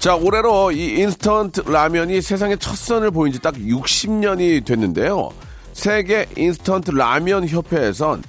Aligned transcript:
자 0.00 0.16
올해로 0.16 0.72
이 0.72 0.98
인스턴트 0.98 1.60
라면이 1.68 2.22
세상에 2.22 2.56
첫 2.56 2.74
선을 2.74 3.10
보인 3.10 3.32
지 3.34 3.38
딱 3.38 3.54
60년이 3.54 4.64
됐는데요 4.64 5.28
세계 5.74 6.26
인스턴트 6.38 6.90
라면 6.92 7.46
협회에선 7.46 8.22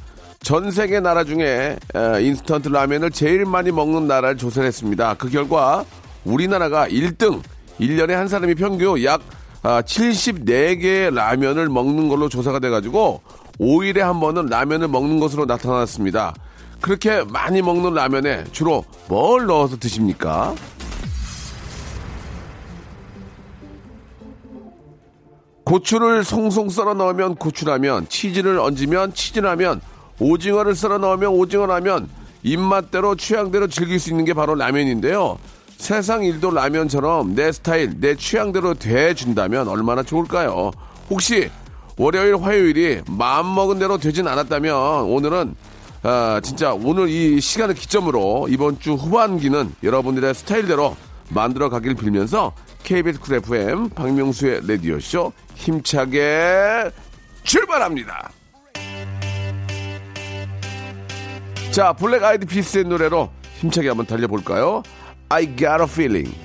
전 0.43 0.69
세계 0.71 0.99
나라 0.99 1.23
중에 1.23 1.77
에, 1.95 2.23
인스턴트 2.23 2.67
라면을 2.67 3.09
제일 3.11 3.45
많이 3.45 3.71
먹는 3.71 4.07
나라를 4.07 4.37
조사를 4.37 4.67
했습니다. 4.67 5.13
그 5.13 5.29
결과 5.29 5.85
우리나라가 6.25 6.87
1등, 6.87 7.41
1년에 7.79 8.11
한 8.13 8.27
사람이 8.27 8.55
평균 8.55 9.01
약 9.03 9.21
아, 9.63 9.81
74개의 9.83 11.13
라면을 11.13 11.69
먹는 11.69 12.09
걸로 12.09 12.27
조사가 12.27 12.59
돼가지고 12.59 13.21
5일에 13.59 13.99
한 13.99 14.19
번은 14.19 14.47
라면을 14.47 14.87
먹는 14.87 15.19
것으로 15.19 15.45
나타났습니다. 15.45 16.33
그렇게 16.81 17.23
많이 17.23 17.61
먹는 17.61 17.93
라면에 17.93 18.43
주로 18.51 18.83
뭘 19.07 19.45
넣어서 19.45 19.77
드십니까? 19.77 20.55
고추를 25.71 26.25
송송 26.25 26.67
썰어 26.67 26.95
넣으면 26.95 27.35
고추라면, 27.35 28.09
치즈를 28.09 28.59
얹으면 28.59 29.13
치즈라면, 29.13 29.79
오징어를 30.19 30.75
썰어 30.75 30.97
넣으면 30.97 31.29
오징어라면, 31.29 32.09
입맛대로 32.43 33.15
취향대로 33.15 33.67
즐길 33.67 33.97
수 33.97 34.09
있는 34.09 34.25
게 34.25 34.33
바로 34.33 34.53
라면인데요. 34.53 35.37
세상 35.77 36.25
일도 36.25 36.51
라면처럼 36.51 37.35
내 37.35 37.53
스타일, 37.53 38.01
내 38.01 38.15
취향대로 38.15 38.73
돼준다면 38.73 39.69
얼마나 39.69 40.03
좋을까요? 40.03 40.71
혹시 41.09 41.49
월요일, 41.95 42.35
화요일이 42.35 43.03
마음먹은 43.07 43.79
대로 43.79 43.97
되진 43.97 44.27
않았다면 44.27 45.03
오늘은 45.03 45.55
아, 46.03 46.41
진짜 46.43 46.73
오늘 46.73 47.07
이 47.07 47.39
시간을 47.39 47.75
기점으로 47.75 48.47
이번 48.49 48.77
주 48.79 48.95
후반기는 48.95 49.73
여러분들의 49.83 50.33
스타일대로 50.33 50.97
만들어 51.29 51.69
가길 51.69 51.95
빌면서 51.95 52.51
KBS 52.83 53.19
쿨 53.19 53.35
FM 53.35 53.89
박명수의 53.89 54.67
라디오쇼 54.67 55.33
힘차게 55.55 56.91
출발합니다. 57.43 58.31
자, 61.71 61.93
Black 61.93 62.23
Eyed 62.23 62.45
Peas의 62.45 62.83
노래로 62.83 63.31
힘차게 63.59 63.87
한번 63.87 64.05
달려볼까요? 64.05 64.83
I 65.29 65.45
got 65.55 65.81
a 65.81 65.87
feeling. 65.87 66.35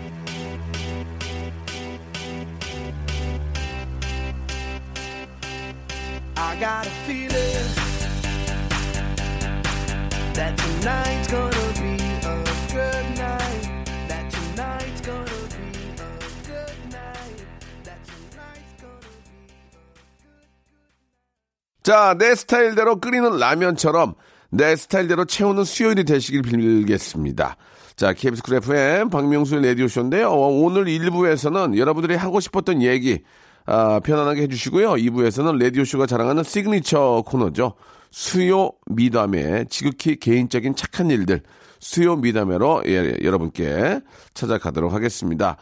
자, 21.87 22.17
내 22.19 22.35
스타일대로 22.35 22.99
끓이는 22.99 23.39
라면처럼 23.39 24.15
내 24.51 24.75
스타일대로 24.75 25.25
채우는 25.25 25.63
수요일이 25.63 26.03
되시길 26.03 26.43
빌겠습니다. 26.43 27.57
자, 27.95 28.13
KBS 28.13 28.43
쿨 28.43 28.57
FM 28.57 29.09
박명수의 29.09 29.65
라디오쇼인데요. 29.65 30.29
어, 30.29 30.49
오늘 30.49 30.87
1부에서는 30.87 31.79
여러분들이 31.79 32.17
하고 32.17 32.41
싶었던 32.41 32.83
얘기 32.83 33.21
아, 33.67 34.01
편안하게 34.01 34.43
해주시고요. 34.43 34.95
2부에서는 34.95 35.63
라디오쇼가 35.63 36.07
자랑하는 36.07 36.43
시그니처 36.43 37.23
코너죠. 37.25 37.75
수요 38.11 38.73
미담회, 38.87 39.67
지극히 39.71 40.17
개인적인 40.17 40.75
착한 40.75 41.09
일들, 41.13 41.43
수요 41.79 42.17
미담회로 42.17 42.83
예, 42.87 43.15
여러분께 43.23 44.01
찾아가도록 44.35 44.93
하겠습니다. 44.93 45.57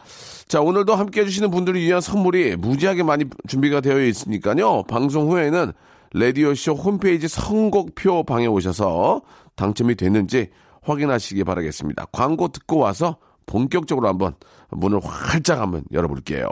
자, 0.47 0.59
오늘도 0.59 0.95
함께 0.95 1.21
해주시는 1.21 1.51
분들을 1.51 1.79
위한 1.79 2.01
선물이 2.01 2.55
무지하게 2.55 3.03
많이 3.03 3.25
준비가 3.47 3.79
되어 3.79 4.01
있으니까요. 4.01 4.85
방송 4.87 5.29
후에는 5.29 5.71
라디오쇼 6.17 6.75
홈페이지 6.75 7.27
선곡표 7.27 8.23
방에 8.23 8.47
오셔서 8.47 9.21
당첨이 9.55 9.95
됐는지 9.95 10.49
확인하시기 10.81 11.43
바라겠습니다. 11.43 12.05
광고 12.13 12.47
듣고 12.47 12.77
와서 12.77 13.17
본격적으로 13.45 14.07
한번 14.07 14.35
문을 14.69 15.01
활짝 15.03 15.59
한번 15.59 15.83
열어볼게요. 15.91 16.47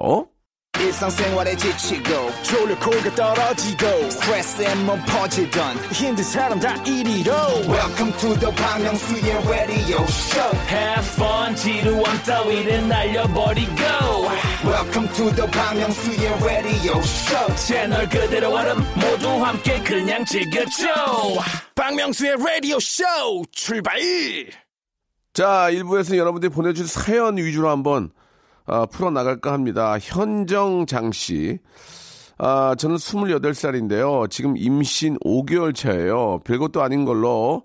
일상생활에 0.79 1.55
지치고, 1.55 2.31
졸려 2.41 2.77
코가 2.79 3.15
떨어지고, 3.15 4.09
스트레스에 4.09 4.75
몸 4.75 4.99
퍼지던, 5.05 5.77
힘든 5.93 6.23
사람 6.23 6.59
다 6.59 6.73
이리로. 6.83 7.31
welcome 7.67 8.11
to 8.17 8.33
the 8.39 8.51
Bang 8.55 8.83
Myung-soo's 8.83 9.47
radio 9.47 10.03
show 10.09 10.57
Have 10.67 11.07
fun 11.13 11.55
지루함 11.55 12.23
따위를 12.23 12.87
날려버리고 12.87 13.73
welcome 14.65 15.07
to 15.13 15.31
the 15.35 15.49
Bang 15.51 15.79
Myung-soo's 15.79 16.43
radio 16.43 16.97
show 16.99 17.55
채널 17.55 18.09
그대로 18.09 18.49
얼음 18.53 18.77
모두 18.95 19.29
함께 19.45 19.79
그냥 19.83 20.25
즐겨줘 20.25 20.87
박명수의 21.75 22.35
라디오 22.43 22.79
쇼 22.79 23.03
출발. 23.51 23.99
자, 25.33 25.67
1부에서 25.71 26.17
여러분들이 26.17 26.51
보내주신 26.51 26.87
사연 26.87 27.37
위주로 27.37 27.69
한번 27.69 28.11
아, 28.65 28.85
풀어나갈까 28.85 29.51
합니다. 29.51 29.97
현정장 29.99 31.11
씨. 31.11 31.59
아, 32.37 32.75
저는 32.77 32.95
28살인데요. 32.95 34.29
지금 34.29 34.57
임신 34.57 35.17
5개월 35.19 35.75
차예요. 35.75 36.39
별것도 36.43 36.81
아닌 36.81 37.05
걸로 37.05 37.63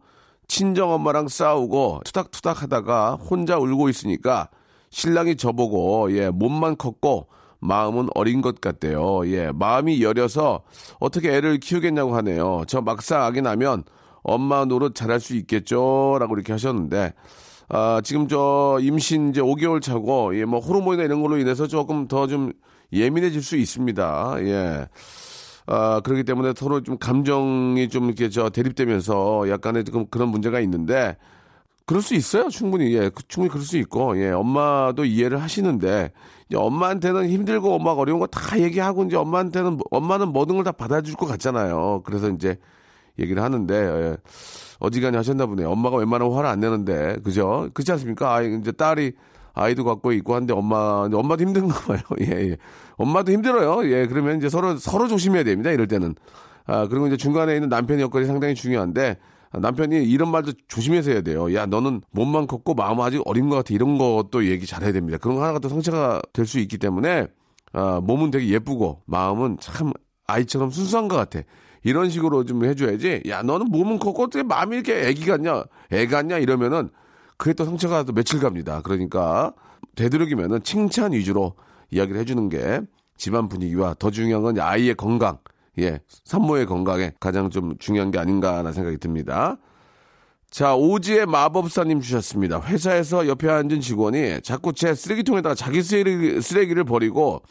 친정엄마랑 0.48 1.28
싸우고 1.28 2.00
투닥투닥 2.04 2.62
하다가 2.62 3.14
혼자 3.14 3.58
울고 3.58 3.88
있으니까 3.88 4.48
신랑이 4.90 5.36
저보고, 5.36 6.16
예, 6.16 6.30
몸만 6.30 6.76
컸고 6.76 7.28
마음은 7.60 8.08
어린 8.14 8.40
것 8.40 8.60
같대요. 8.60 9.26
예, 9.30 9.52
마음이 9.52 10.02
여려서 10.02 10.62
어떻게 11.00 11.34
애를 11.34 11.58
키우겠냐고 11.58 12.16
하네요. 12.16 12.62
저 12.66 12.80
막상 12.80 13.22
아기 13.22 13.42
나면 13.42 13.84
엄마 14.22 14.64
노릇 14.64 14.94
잘할 14.94 15.20
수 15.20 15.36
있겠죠? 15.36 16.16
라고 16.18 16.34
이렇게 16.34 16.52
하셨는데, 16.52 17.12
아, 17.68 18.00
지금 18.02 18.28
저 18.28 18.78
임신 18.80 19.30
이제 19.30 19.40
5개월 19.40 19.80
차고, 19.82 20.38
예, 20.38 20.44
뭐 20.44 20.58
호르몬이나 20.60 21.04
이런 21.04 21.20
걸로 21.22 21.36
인해서 21.38 21.66
조금 21.66 22.08
더 22.08 22.26
좀 22.26 22.52
예민해질 22.92 23.42
수 23.42 23.56
있습니다. 23.56 24.36
예. 24.40 24.88
아, 25.66 26.00
그렇기 26.02 26.24
때문에 26.24 26.54
서로 26.56 26.82
좀 26.82 26.96
감정이 26.96 27.88
좀 27.90 28.06
이렇게 28.06 28.30
저 28.30 28.48
대립되면서 28.48 29.50
약간의 29.50 29.84
지금 29.84 30.06
그런 30.10 30.28
문제가 30.30 30.60
있는데, 30.60 31.16
그럴 31.84 32.02
수 32.02 32.14
있어요. 32.14 32.48
충분히. 32.48 32.94
예. 32.94 33.10
그- 33.10 33.22
충분히 33.28 33.50
그럴 33.50 33.62
수 33.64 33.76
있고, 33.78 34.18
예. 34.22 34.30
엄마도 34.30 35.04
이해를 35.04 35.42
하시는데, 35.42 36.12
이제 36.48 36.56
엄마한테는 36.56 37.28
힘들고 37.28 37.74
엄마가 37.74 38.00
어려운 38.00 38.18
거 38.20 38.26
다 38.26 38.58
얘기하고, 38.60 39.04
이제 39.04 39.16
엄마한테는, 39.16 39.72
뭐- 39.74 39.84
엄마는 39.90 40.28
모든 40.32 40.56
걸 40.56 40.64
다 40.64 40.72
받아줄 40.72 41.16
것 41.16 41.26
같잖아요. 41.26 42.02
그래서 42.06 42.30
이제 42.30 42.56
얘기를 43.18 43.42
하는데, 43.42 43.74
예. 43.74 44.16
어지간히 44.78 45.16
하셨나 45.16 45.46
보네요. 45.46 45.70
엄마가 45.70 45.96
웬만하면 45.96 46.34
화를 46.34 46.48
안 46.48 46.60
내는데, 46.60 47.16
그죠? 47.24 47.68
그렇지 47.74 47.92
않습니까? 47.92 48.34
아, 48.34 48.42
이제 48.42 48.72
딸이 48.72 49.12
아이도 49.54 49.84
갖고 49.84 50.12
있고 50.12 50.34
한데 50.34 50.52
엄마, 50.54 51.08
엄마도 51.12 51.42
힘든가 51.42 51.74
봐요. 51.80 52.00
예, 52.20 52.50
예. 52.50 52.56
엄마도 52.96 53.32
힘들어요. 53.32 53.90
예, 53.90 54.06
그러면 54.06 54.38
이제 54.38 54.48
서로, 54.48 54.76
서로 54.76 55.08
조심해야 55.08 55.42
됩니다. 55.44 55.70
이럴 55.70 55.88
때는. 55.88 56.14
아, 56.66 56.86
그리고 56.86 57.06
이제 57.08 57.16
중간에 57.16 57.54
있는 57.54 57.68
남편의 57.68 58.02
역할이 58.04 58.26
상당히 58.26 58.54
중요한데, 58.54 59.16
아, 59.50 59.58
남편이 59.58 60.04
이런 60.04 60.30
말도 60.30 60.52
조심해서 60.68 61.10
해야 61.10 61.22
돼요. 61.22 61.52
야, 61.54 61.66
너는 61.66 62.02
몸만 62.12 62.46
컸고 62.46 62.74
마음은 62.74 63.04
아직 63.04 63.22
어린 63.24 63.48
것 63.48 63.56
같아. 63.56 63.74
이런 63.74 63.98
것도 63.98 64.46
얘기 64.46 64.66
잘해야 64.66 64.92
됩니다. 64.92 65.18
그런 65.18 65.36
거 65.36 65.42
하나가 65.42 65.58
또 65.58 65.68
성체가 65.68 66.20
될 66.32 66.46
수 66.46 66.58
있기 66.60 66.78
때문에, 66.78 67.26
아, 67.72 68.00
몸은 68.04 68.30
되게 68.30 68.48
예쁘고, 68.48 69.02
마음은 69.06 69.56
참 69.60 69.92
아이처럼 70.26 70.70
순수한 70.70 71.08
것 71.08 71.16
같아. 71.16 71.40
이런 71.84 72.10
식으로 72.10 72.44
좀 72.44 72.64
해줘야지. 72.64 73.22
야, 73.28 73.42
너는 73.42 73.66
몸은 73.66 73.98
컸고 73.98 74.24
어떻게 74.24 74.42
마음이 74.42 74.76
이렇게 74.76 75.06
애기 75.08 75.26
같냐, 75.26 75.64
애 75.92 76.06
같냐 76.06 76.38
이러면은 76.38 76.90
그게 77.36 77.52
또 77.52 77.64
상처가 77.64 78.02
또 78.02 78.12
며칠 78.12 78.40
갑니다. 78.40 78.80
그러니까 78.82 79.52
되도록이면은 79.94 80.62
칭찬 80.62 81.12
위주로 81.12 81.54
이야기를 81.90 82.20
해주는 82.20 82.48
게 82.48 82.80
집안 83.16 83.48
분위기와 83.48 83.94
더 83.98 84.10
중요한 84.10 84.42
건 84.42 84.58
아이의 84.58 84.94
건강, 84.94 85.38
예, 85.78 86.00
산모의 86.24 86.66
건강에 86.66 87.12
가장 87.20 87.50
좀 87.50 87.76
중요한 87.78 88.10
게 88.10 88.18
아닌가라는 88.18 88.72
생각이 88.72 88.98
듭니다. 88.98 89.56
자, 90.50 90.74
오지의 90.74 91.26
마법사님 91.26 92.00
주셨습니다. 92.00 92.60
회사에서 92.62 93.28
옆에 93.28 93.48
앉은 93.50 93.80
직원이 93.80 94.40
자꾸 94.42 94.72
제 94.72 94.94
쓰레기통에다가 94.94 95.54
자기 95.54 95.82
쓰레기, 95.82 96.40
쓰레기를 96.40 96.84
버리고 96.84 97.42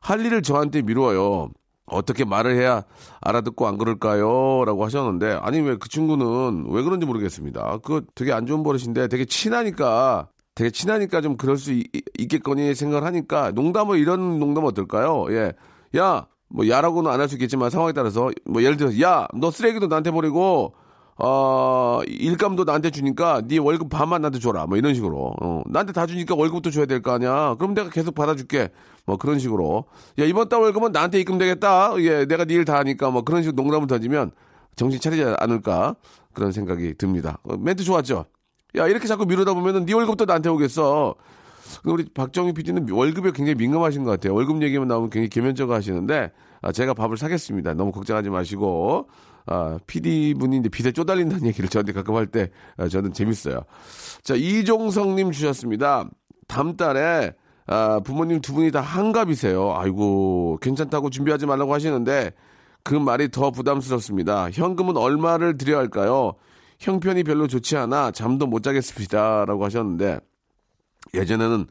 할 0.00 0.24
일을 0.24 0.42
저한테 0.42 0.82
미루어요. 0.82 1.50
어떻게 1.90 2.24
말을 2.24 2.56
해야 2.56 2.82
알아듣고 3.20 3.66
안 3.66 3.78
그럴까요? 3.78 4.64
라고 4.64 4.84
하셨는데, 4.84 5.38
아니, 5.42 5.60
왜 5.60 5.76
그 5.78 5.88
친구는 5.88 6.66
왜 6.70 6.82
그런지 6.82 7.06
모르겠습니다. 7.06 7.78
그 7.84 8.04
되게 8.14 8.32
안 8.32 8.46
좋은 8.46 8.62
버릇인데 8.62 9.08
되게 9.08 9.24
친하니까, 9.24 10.28
되게 10.54 10.70
친하니까 10.70 11.20
좀 11.20 11.36
그럴 11.36 11.56
수 11.56 11.72
있, 11.72 11.84
겠거니 12.28 12.74
생각을 12.74 13.04
하니까, 13.06 13.52
농담을 13.52 13.98
이런 13.98 14.38
농담 14.38 14.64
어떨까요? 14.64 15.26
예. 15.30 15.52
야, 15.96 16.26
뭐, 16.48 16.68
야라고는 16.68 17.10
안 17.10 17.20
할 17.20 17.28
수 17.28 17.34
있겠지만 17.36 17.70
상황에 17.70 17.92
따라서, 17.92 18.30
뭐, 18.44 18.62
예를 18.62 18.76
들어서, 18.76 19.00
야, 19.00 19.26
너 19.34 19.50
쓰레기도 19.50 19.86
나한테 19.86 20.10
버리고, 20.10 20.74
어, 21.20 22.00
일감도 22.06 22.62
나한테 22.64 22.90
주니까 22.90 23.42
네 23.46 23.58
월급 23.58 23.88
반만 23.90 24.22
나한테 24.22 24.38
줘라. 24.38 24.66
뭐 24.66 24.78
이런 24.78 24.94
식으로. 24.94 25.34
어, 25.42 25.62
나한테 25.66 25.92
다 25.92 26.06
주니까 26.06 26.34
월급도 26.36 26.70
줘야 26.70 26.86
될 26.86 27.02
거 27.02 27.12
아니야. 27.12 27.56
그럼 27.58 27.74
내가 27.74 27.90
계속 27.90 28.14
받아줄게. 28.14 28.68
뭐 29.04 29.16
그런 29.16 29.38
식으로. 29.38 29.84
야, 30.20 30.24
이번 30.24 30.48
달 30.48 30.60
월급은 30.60 30.92
나한테 30.92 31.18
입금되겠다. 31.20 31.94
예, 32.00 32.24
내가 32.26 32.44
네 32.44 32.54
일 32.54 32.64
다 32.64 32.78
하니까 32.78 33.10
뭐 33.10 33.22
그런 33.22 33.42
식으로 33.42 33.60
농담을 33.60 33.88
던지면 33.88 34.30
정신 34.76 35.00
차리지 35.00 35.24
않을까. 35.38 35.96
그런 36.34 36.52
생각이 36.52 36.94
듭니다. 36.94 37.38
어, 37.42 37.56
멘트 37.56 37.82
좋았죠? 37.82 38.24
야, 38.76 38.86
이렇게 38.86 39.08
자꾸 39.08 39.26
미루다 39.26 39.54
보면은 39.54 39.86
네 39.86 39.94
월급도 39.94 40.24
나한테 40.24 40.50
오겠어. 40.50 41.16
우리 41.84 42.04
박정희 42.14 42.52
PD는 42.54 42.88
월급에 42.90 43.32
굉장히 43.32 43.56
민감하신 43.56 44.04
것 44.04 44.10
같아요. 44.12 44.34
월급 44.34 44.62
얘기만 44.62 44.86
나오면 44.88 45.10
굉장히 45.10 45.28
개면적 45.28 45.70
하시는데, 45.70 46.30
아, 46.62 46.72
제가 46.72 46.94
밥을 46.94 47.16
사겠습니다. 47.18 47.74
너무 47.74 47.92
걱정하지 47.92 48.30
마시고, 48.30 49.08
아, 49.50 49.78
PD 49.86 50.34
분이 50.34 50.58
이제 50.58 50.68
빚에 50.68 50.92
쪼달린다는 50.92 51.46
얘기를 51.46 51.68
저한테 51.70 51.92
가끔 51.92 52.14
할 52.16 52.26
때, 52.26 52.50
아, 52.76 52.86
저는 52.86 53.12
재밌어요. 53.14 53.62
자, 54.22 54.34
이종성님 54.34 55.32
주셨습니다. 55.32 56.08
다음 56.46 56.76
달에, 56.76 57.32
아, 57.66 58.00
부모님 58.04 58.40
두 58.42 58.52
분이 58.52 58.70
다 58.70 58.80
한갑이세요. 58.80 59.74
아이고, 59.74 60.58
괜찮다고 60.60 61.08
준비하지 61.10 61.46
말라고 61.46 61.72
하시는데, 61.72 62.32
그 62.82 62.94
말이 62.94 63.30
더 63.30 63.50
부담스럽습니다. 63.50 64.50
현금은 64.50 64.96
얼마를 64.96 65.56
드려야 65.56 65.78
할까요? 65.78 66.34
형편이 66.78 67.24
별로 67.24 67.46
좋지 67.46 67.76
않아 67.76 68.12
잠도 68.12 68.46
못 68.46 68.62
자겠습니다. 68.62 69.46
라고 69.46 69.64
하셨는데, 69.64 70.20
예전에는 71.14 71.66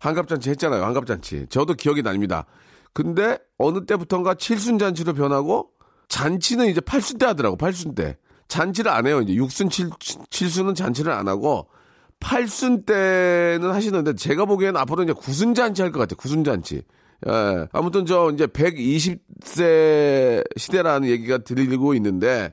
한갑잔치 0.00 0.50
했잖아요. 0.50 0.84
한갑잔치. 0.84 1.46
저도 1.48 1.74
기억이 1.74 2.02
납니다. 2.02 2.44
근데 2.92 3.38
어느 3.56 3.86
때부턴가 3.86 4.34
칠순잔치로 4.34 5.14
변하고 5.14 5.70
잔치는 6.08 6.66
이제 6.68 6.80
팔순 6.80 7.18
때 7.18 7.26
하더라고. 7.26 7.56
팔순 7.56 7.94
때. 7.94 8.16
잔치를 8.48 8.90
안 8.90 9.06
해요. 9.06 9.20
이제 9.22 9.34
육순 9.34 9.70
칠, 9.70 9.88
칠순은 10.30 10.74
잔치를 10.74 11.10
안 11.10 11.26
하고 11.28 11.68
팔순 12.20 12.84
때는 12.84 13.70
하시는데 13.70 14.14
제가 14.14 14.44
보기에는 14.44 14.78
앞으로 14.78 15.02
이제 15.04 15.12
구순 15.12 15.54
잔치 15.54 15.80
할 15.82 15.90
것 15.90 16.00
같아요. 16.00 16.16
구순 16.16 16.44
잔치. 16.44 16.82
예. 17.26 17.66
아무튼 17.72 18.04
저 18.04 18.30
이제 18.32 18.46
120세 18.46 20.44
시대라는 20.56 21.08
얘기가 21.08 21.38
들리고 21.38 21.94
있는데 21.94 22.52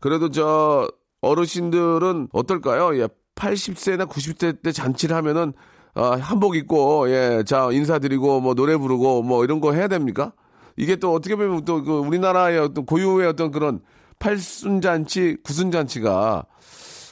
그래도 0.00 0.30
저 0.30 0.88
어르신들은 1.20 2.28
어떨까요? 2.32 2.98
예. 3.00 3.08
80세나 3.36 4.08
90세 4.08 4.62
때 4.62 4.72
잔치를 4.72 5.14
하면은 5.16 5.52
어, 5.94 6.10
한복 6.16 6.56
입고 6.56 7.10
예, 7.10 7.42
자 7.46 7.68
인사드리고 7.70 8.40
뭐 8.40 8.54
노래 8.54 8.76
부르고 8.76 9.22
뭐 9.22 9.44
이런 9.44 9.60
거 9.60 9.72
해야 9.72 9.88
됩니까? 9.88 10.32
이게 10.76 10.96
또 10.96 11.12
어떻게 11.12 11.36
보면 11.36 11.64
또 11.64 11.82
그 11.82 11.98
우리나라의 11.98 12.58
어떤 12.58 12.84
고유의 12.86 13.28
어떤 13.28 13.50
그런 13.50 13.80
팔순잔치, 14.18 15.38
구순잔치가 15.44 16.44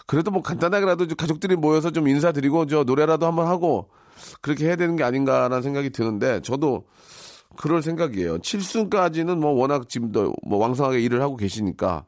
그래도 0.06 0.30
뭐 0.30 0.42
간단하게라도 0.42 1.06
가족들이 1.16 1.56
모여서 1.56 1.90
좀 1.90 2.08
인사드리고 2.08 2.66
저 2.66 2.84
노래라도 2.84 3.26
한번 3.26 3.46
하고 3.46 3.88
그렇게 4.40 4.66
해야 4.66 4.76
되는 4.76 4.96
게 4.96 5.04
아닌가라는 5.04 5.62
생각이 5.62 5.90
드는데 5.90 6.40
저도 6.42 6.86
그럴 7.56 7.82
생각이에요. 7.82 8.38
칠순까지는 8.38 9.38
뭐 9.38 9.52
워낙 9.52 9.88
지금도 9.88 10.34
뭐 10.46 10.58
왕성하게 10.58 11.00
일을 11.00 11.22
하고 11.22 11.36
계시니까 11.36 12.04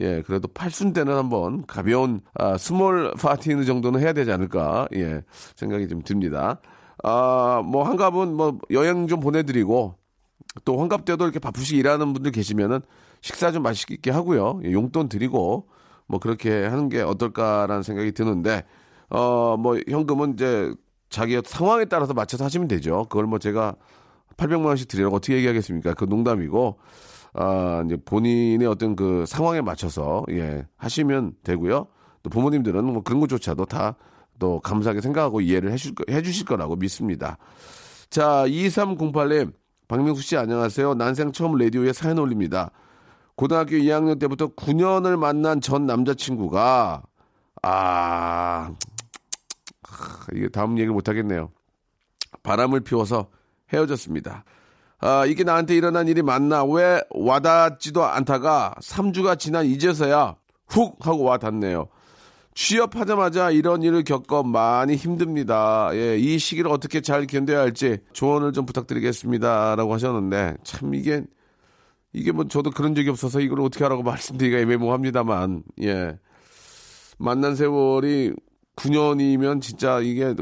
예, 0.00 0.22
그래도 0.22 0.48
팔순 0.48 0.92
때는 0.92 1.14
한번 1.16 1.64
가벼운 1.66 2.20
아, 2.34 2.56
small 2.56 3.12
파티 3.14 3.64
정도는 3.64 4.00
해야 4.00 4.12
되지 4.12 4.32
않을까 4.32 4.88
예 4.94 5.22
생각이 5.56 5.88
좀 5.88 6.02
듭니다. 6.02 6.60
아, 7.02 7.62
뭐 7.64 7.84
환갑은 7.84 8.34
뭐 8.34 8.58
여행 8.70 9.06
좀 9.06 9.20
보내드리고 9.20 9.96
또 10.64 10.78
환갑 10.78 11.04
때도 11.04 11.24
이렇게 11.24 11.38
바쁘시게 11.38 11.78
일하는 11.78 12.12
분들 12.12 12.32
계시면은 12.32 12.80
식사 13.20 13.50
좀 13.52 13.62
맛있게 13.62 14.10
하고요. 14.10 14.60
예, 14.64 14.72
용돈 14.72 15.08
드리고 15.08 15.68
뭐 16.06 16.20
그렇게 16.20 16.64
하는 16.64 16.88
게 16.88 17.00
어떨까라는 17.02 17.82
생각이 17.82 18.12
드는데 18.12 18.64
어 19.10 19.56
뭐 19.56 19.78
현금은 19.88 20.34
이제 20.34 20.72
자기 21.10 21.40
상황에 21.44 21.84
따라서 21.86 22.14
맞춰서 22.14 22.44
하시면 22.44 22.68
되죠. 22.68 23.06
그걸 23.08 23.26
뭐 23.26 23.38
제가 23.38 23.76
800만 24.36 24.66
원씩 24.66 24.88
드리라고 24.88 25.16
어떻게 25.16 25.36
얘기하겠습니까? 25.36 25.94
그 25.94 26.04
농담이고 26.04 26.78
아 27.34 27.82
이제 27.86 27.96
본인의 27.96 28.66
어떤 28.66 28.96
그 28.96 29.24
상황에 29.26 29.60
맞춰서 29.60 30.24
예 30.30 30.66
하시면 30.76 31.34
되고요. 31.44 31.86
또 32.22 32.30
부모님들은 32.30 32.84
뭐 32.84 33.02
그런 33.02 33.20
것조차도 33.20 33.66
다 33.66 33.96
또 34.38 34.60
감사하게 34.60 35.00
생각하고 35.00 35.40
이해를 35.40 35.72
해줄, 35.72 35.94
해주실 36.08 36.46
거라고 36.46 36.76
믿습니다. 36.76 37.38
자, 38.10 38.44
2308님, 38.46 39.52
박명수 39.88 40.22
씨 40.22 40.36
안녕하세요. 40.36 40.94
난생 40.94 41.32
처음 41.32 41.56
라디오에 41.56 41.92
사연 41.92 42.18
올립니다. 42.18 42.70
고등학교 43.36 43.76
2학년 43.76 44.18
때부터 44.18 44.48
9년을 44.48 45.16
만난 45.18 45.60
전 45.60 45.86
남자친구가 45.86 47.02
아 47.62 48.74
이게 50.32 50.48
다음 50.48 50.78
얘기를 50.78 50.92
못 50.92 51.08
하겠네요. 51.08 51.50
바람을 52.42 52.80
피워서 52.80 53.28
헤어졌습니다. 53.72 54.44
아, 55.00 55.26
이게 55.26 55.44
나한테 55.44 55.74
일어난 55.74 56.08
일이 56.08 56.22
맞나? 56.22 56.64
왜 56.64 57.00
와닿지도 57.10 58.04
않다가 58.04 58.74
3주가 58.80 59.38
지난 59.38 59.66
이제서야 59.66 60.36
훅 60.68 61.06
하고 61.06 61.24
와닿네요. 61.24 61.88
취업하자마자 62.54 63.50
이런 63.50 63.82
일을 63.82 64.04
겪어 64.04 64.44
많이 64.44 64.94
힘듭니다. 64.94 65.90
예, 65.92 66.16
이 66.16 66.38
시기를 66.38 66.70
어떻게 66.70 67.00
잘 67.00 67.26
견뎌야 67.26 67.60
할지 67.60 67.98
조언을 68.12 68.52
좀 68.52 68.64
부탁드리겠습니다. 68.64 69.74
라고 69.76 69.92
하셨는데, 69.92 70.56
참 70.62 70.94
이게, 70.94 71.24
이게 72.12 72.30
뭐 72.30 72.46
저도 72.46 72.70
그런 72.70 72.94
적이 72.94 73.10
없어서 73.10 73.40
이걸 73.40 73.60
어떻게 73.60 73.84
하라고 73.84 74.02
말씀드리기가 74.04 74.60
애매모호합니다만, 74.62 75.64
예. 75.82 76.16
만난 77.18 77.56
세월이 77.56 78.34
9년이면 78.76 79.60
진짜 79.60 80.00
이게 80.00 80.34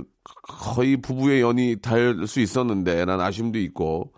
거의 0.42 0.98
부부의 0.98 1.40
연이 1.40 1.76
달수 1.80 2.40
있었는데, 2.40 3.06
난 3.06 3.20
아쉬움도 3.20 3.58
있고, 3.58 4.12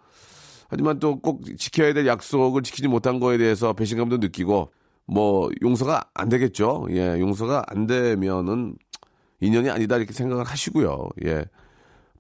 하지만 0.68 0.98
또 0.98 1.16
꼭 1.20 1.42
지켜야 1.58 1.92
될 1.92 2.06
약속을 2.08 2.62
지키지 2.62 2.88
못한 2.88 3.20
거에 3.20 3.38
대해서 3.38 3.72
배신감도 3.72 4.16
느끼고, 4.18 4.72
뭐 5.06 5.50
용서가 5.62 6.04
안 6.14 6.28
되겠죠. 6.28 6.86
예, 6.90 7.20
용서가 7.20 7.64
안 7.66 7.86
되면은 7.86 8.76
인연이 9.40 9.70
아니다 9.70 9.96
이렇게 9.96 10.12
생각을 10.12 10.44
하시고요. 10.44 11.08
예. 11.26 11.44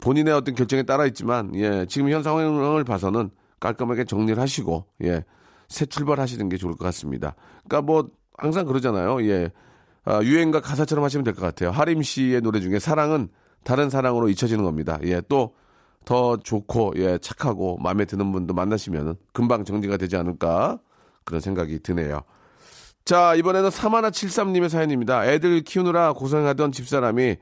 본인의 0.00 0.34
어떤 0.34 0.54
결정에 0.54 0.82
따라 0.82 1.06
있지만 1.06 1.54
예, 1.54 1.86
지금 1.88 2.10
현 2.10 2.22
상황을 2.22 2.84
봐서는 2.84 3.30
깔끔하게 3.60 4.04
정리를 4.04 4.40
하시고 4.40 4.86
예. 5.04 5.24
새 5.68 5.86
출발하시는 5.86 6.48
게 6.48 6.56
좋을 6.56 6.74
것 6.74 6.84
같습니다. 6.84 7.34
그러니까 7.66 7.82
뭐 7.82 8.10
항상 8.36 8.66
그러잖아요. 8.66 9.24
예. 9.28 9.50
아, 10.04 10.22
유행가 10.22 10.60
가사처럼 10.60 11.02
하시면 11.04 11.24
될 11.24 11.34
것 11.34 11.40
같아요. 11.40 11.70
하림 11.70 12.02
씨의 12.02 12.42
노래 12.42 12.60
중에 12.60 12.78
사랑은 12.78 13.28
다른 13.64 13.88
사랑으로 13.88 14.28
잊혀지는 14.28 14.64
겁니다. 14.64 14.98
예, 15.04 15.20
또 15.22 15.54
더 16.04 16.36
좋고 16.36 16.94
예, 16.96 17.18
착하고 17.18 17.78
마음에 17.78 18.04
드는 18.04 18.30
분도 18.32 18.54
만나시면은 18.54 19.14
금방 19.32 19.64
정리가 19.64 19.96
되지 19.96 20.16
않을까 20.16 20.78
그런 21.24 21.40
생각이 21.40 21.78
드네요. 21.80 22.20
자, 23.04 23.34
이번에는 23.34 23.68
3173님의 23.68 24.70
사연입니다. 24.70 25.26
애들 25.26 25.60
키우느라 25.60 26.14
고생하던 26.14 26.72
집사람이 26.72 27.36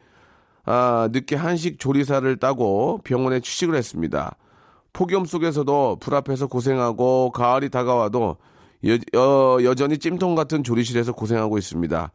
아, 0.64 1.08
늦게 1.12 1.36
한식 1.36 1.78
조리사를 1.78 2.36
따고 2.38 3.00
병원에 3.04 3.38
취직을 3.38 3.76
했습니다. 3.76 4.36
폭염 4.92 5.24
속에서도 5.24 5.98
불 6.00 6.14
앞에서 6.14 6.48
고생하고 6.48 7.30
가을이 7.30 7.68
다가와도 7.70 8.36
여, 8.86 8.98
여, 9.14 9.58
여전히 9.62 9.98
찜통 9.98 10.34
같은 10.34 10.64
조리실에서 10.64 11.12
고생하고 11.12 11.58
있습니다. 11.58 12.10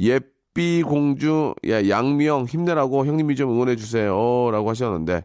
예삐 0.00 0.82
공주 0.82 1.54
예, 1.66 1.90
양미영 1.90 2.46
힘내라고 2.46 3.04
형님이 3.04 3.36
좀 3.36 3.50
응원해 3.50 3.76
주세요. 3.76 4.50
라고 4.50 4.70
하셨는데 4.70 5.22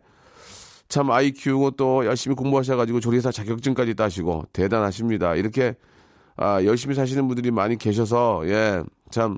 참 0.89 1.09
아이 1.09 1.31
키우고 1.31 1.71
또 1.71 2.05
열심히 2.05 2.35
공부하셔가지고 2.35 2.99
조리사 2.99 3.31
자격증까지 3.31 3.95
따시고 3.95 4.43
대단하십니다. 4.51 5.35
이렇게 5.35 5.75
아, 6.37 6.63
열심히 6.63 6.95
사시는 6.95 7.27
분들이 7.27 7.51
많이 7.51 7.77
계셔서, 7.77 8.43
예, 8.45 8.83
참, 9.09 9.37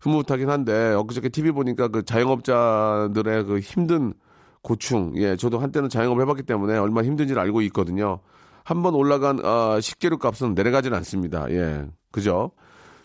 흐뭇하긴 0.00 0.50
한데, 0.50 0.92
엊그저께 0.94 1.28
TV 1.28 1.52
보니까 1.52 1.88
그 1.88 2.04
자영업자들의 2.04 3.44
그 3.44 3.60
힘든 3.60 4.14
고충, 4.62 5.12
예, 5.16 5.36
저도 5.36 5.58
한때는 5.58 5.88
자영업을 5.88 6.22
해봤기 6.22 6.44
때문에 6.44 6.78
얼마나 6.78 7.06
힘든지를 7.06 7.40
알고 7.40 7.62
있거든요. 7.62 8.20
한번 8.64 8.94
올라간, 8.94 9.44
어, 9.44 9.80
식재료 9.80 10.18
값은 10.18 10.54
내려가진 10.54 10.94
않습니다. 10.94 11.50
예, 11.50 11.86
그죠? 12.10 12.52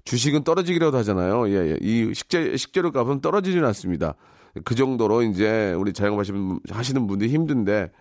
주식은 0.05 0.43
떨어지기라도 0.43 0.98
하잖아요. 1.00 1.50
예, 1.50 1.72
예. 1.72 1.77
이 1.81 2.13
식재, 2.13 2.55
식재료 2.55 2.91
값은 2.91 3.19
떨어지진 3.22 3.65
않습니다. 3.65 4.15
그 4.63 4.74
정도로 4.74 5.22
이제 5.24 5.74
우리 5.77 5.93
자영업 5.93 6.19
하시는, 6.19 6.60
하시는 6.69 7.07
분들이 7.07 7.29
힘든데 7.31 7.91